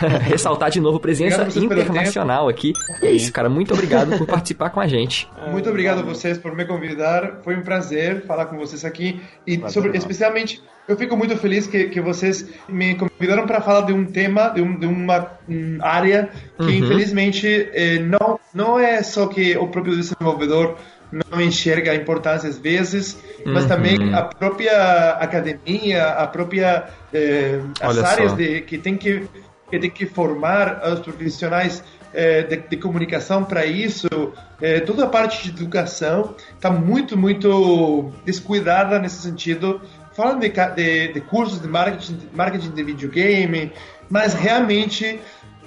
[0.22, 2.72] ressaltar de novo presença internacional aqui.
[3.02, 3.48] E é isso, cara.
[3.48, 5.28] Muito obrigado por participar com a gente.
[5.50, 7.40] Muito obrigado a vocês por me convidar.
[7.42, 9.20] Foi um prazer falar com vocês aqui.
[9.46, 13.92] E sobre, especialmente, eu fico muito feliz que, que vocês me convidaram para falar de
[13.92, 16.70] um tema, de, um, de uma um, área que, uhum.
[16.70, 20.76] infelizmente, eh, não, não é só que o próprio desenvolvedor
[21.12, 23.68] não enxerga a importância às vezes, mas uhum.
[23.68, 29.26] também a própria academia, a própria eh, as Olha áreas de, que tem que
[29.70, 31.82] que tem que formar os profissionais
[32.12, 34.08] é, de, de, comunicação para isso.
[34.60, 39.80] É, toda a parte de educação está muito, muito descuidada nesse sentido.
[40.12, 43.72] Falando de, de, de, cursos de marketing, marketing de videogame,
[44.08, 45.20] mas realmente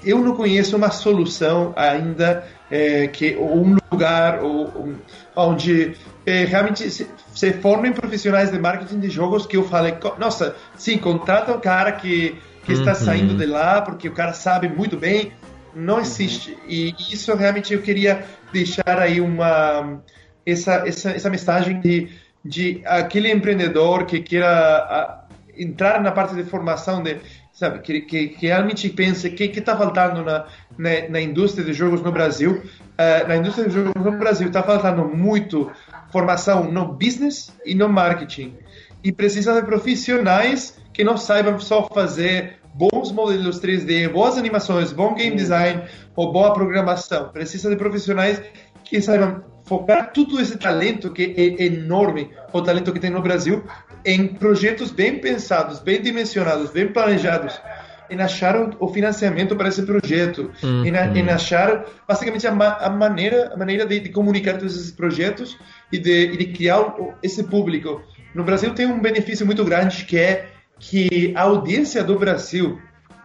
[0.04, 4.94] eu não conheço uma solução ainda é, que um lugar ou,
[5.36, 10.56] onde é, realmente se, se formem profissionais de marketing de jogos que eu falei, nossa,
[10.76, 12.96] sim, contrata um cara que que está uhum.
[12.96, 15.34] saindo de lá, porque o cara sabe muito bem,
[15.76, 16.58] não existe.
[16.68, 20.02] E isso realmente eu queria deixar aí uma
[20.46, 22.10] essa essa, essa mensagem de,
[22.44, 25.24] de aquele empreendedor que queira a,
[25.58, 27.18] entrar na parte de formação de
[27.54, 30.46] sabe que, que, que realmente pense que que está faltando na,
[30.78, 34.64] na, na indústria de jogos no Brasil uh, na indústria de jogos no Brasil está
[34.64, 35.72] faltando muito
[36.12, 38.58] formação no business e no marketing
[39.04, 45.14] e precisa de profissionais que não saibam só fazer bons modelos 3D, boas animações, bom
[45.14, 45.84] game design
[46.16, 47.30] ou boa programação.
[47.30, 48.42] Precisa de profissionais
[48.84, 53.64] que saibam focar todo esse talento que é enorme, o talento que tem no Brasil,
[54.06, 57.60] em projetos bem pensados, bem dimensionados, bem planejados,
[58.10, 60.86] em achar o, financiamento para esse projeto, uhum.
[60.86, 65.58] em, em, achar basicamente a, a maneira, a maneira de, de, comunicar todos esses projetos
[65.92, 68.02] e de, e de criar esse público.
[68.36, 70.50] No Brasil tem um benefício muito grande que é
[70.80, 72.80] que a audiência do Brasil,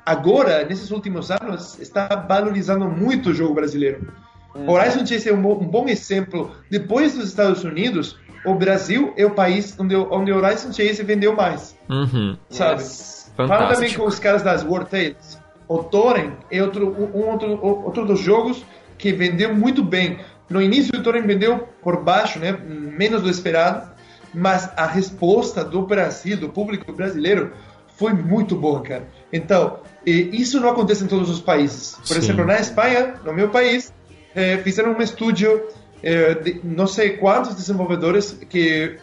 [0.06, 4.06] agora, nesses últimos anos, está valorizando muito o jogo brasileiro.
[4.54, 4.70] Uhum.
[4.70, 6.52] Horizon Chase é um, um, bom exemplo.
[6.70, 8.16] Depois dos Estados Unidos,
[8.50, 11.76] o Brasil é o país onde, onde Horizon Chase vendeu mais.
[11.88, 12.36] Uhum.
[12.50, 12.82] Sabe?
[12.82, 13.32] Yes.
[13.36, 15.38] Fala também com os caras das War Tales.
[15.68, 18.64] O Thorin é outro, um outro, outro dos jogos
[18.96, 20.18] que vendeu muito bem.
[20.48, 22.52] No início, o Thorin vendeu por baixo, né?
[22.52, 23.98] menos do esperado
[24.32, 27.52] mas a resposta do Brasil, do público brasileiro,
[27.96, 29.08] foi muito boa, cara.
[29.32, 31.96] Então, isso não acontece em todos os países.
[31.96, 32.18] Por Sim.
[32.18, 33.92] exemplo, na Espanha, no meu país,
[34.34, 35.62] é, fizeram um estúdio,
[36.02, 38.98] é, de não sei quantos desenvolvedores que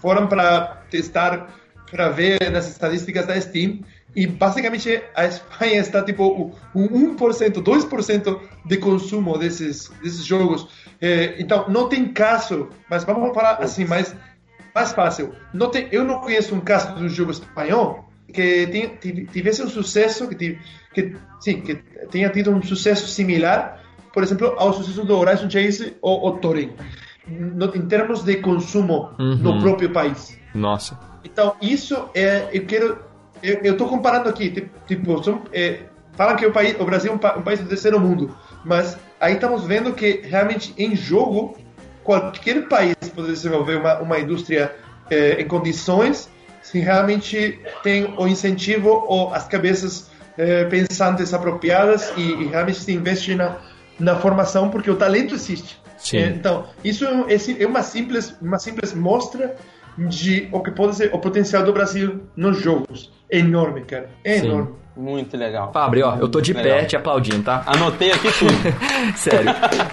[0.00, 1.48] foram para testar,
[1.90, 3.80] para ver nas estatísticas da Steam,
[4.14, 10.68] e basicamente a Espanha está tipo um 1%, 2% de consumo desses, desses jogos.
[11.00, 14.14] É, então, não tem caso, mas vamos falar assim, mais
[14.74, 15.32] mais fácil.
[15.52, 18.66] Não tem, eu não conheço um caso de um jogo espanhol que
[19.32, 20.58] tivesse um sucesso, que,
[20.92, 21.76] que, sim, que
[22.10, 23.80] tenha tido um sucesso similar,
[24.14, 26.72] por exemplo, ao sucesso do Horizon Chase ou, ou Thorin,
[27.26, 29.34] no, em termos de consumo uhum.
[29.36, 30.38] no próprio país.
[30.54, 30.98] Nossa.
[31.24, 32.98] Então, isso é, eu quero,
[33.42, 35.80] eu estou comparando aqui, tipo, são, é,
[36.12, 39.34] falam que o, país, o Brasil é um, um país do terceiro mundo, mas aí
[39.34, 41.56] estamos vendo que realmente em jogo
[42.04, 44.72] qualquer país pode desenvolver uma, uma indústria
[45.10, 46.30] é, em condições
[46.62, 52.92] se realmente tem o incentivo ou as cabeças é, pensantes apropriadas e, e, realmente se
[52.92, 53.58] investe na,
[53.98, 55.80] na formação, porque o talento existe.
[55.96, 56.18] Sim.
[56.18, 59.56] Então, isso é uma simples, uma simples mostra
[59.96, 63.12] de o que pode ser o potencial do Brasil nos jogos.
[63.30, 64.10] É enorme, cara.
[64.22, 64.46] É Sim.
[64.46, 64.74] enorme.
[64.96, 65.72] Muito legal.
[65.72, 66.78] Fábio, ó, eu tô de Legal.
[66.78, 67.64] pé te aplaudindo, tá?
[67.66, 68.52] Anotei aqui tudo.
[69.16, 69.50] Sério,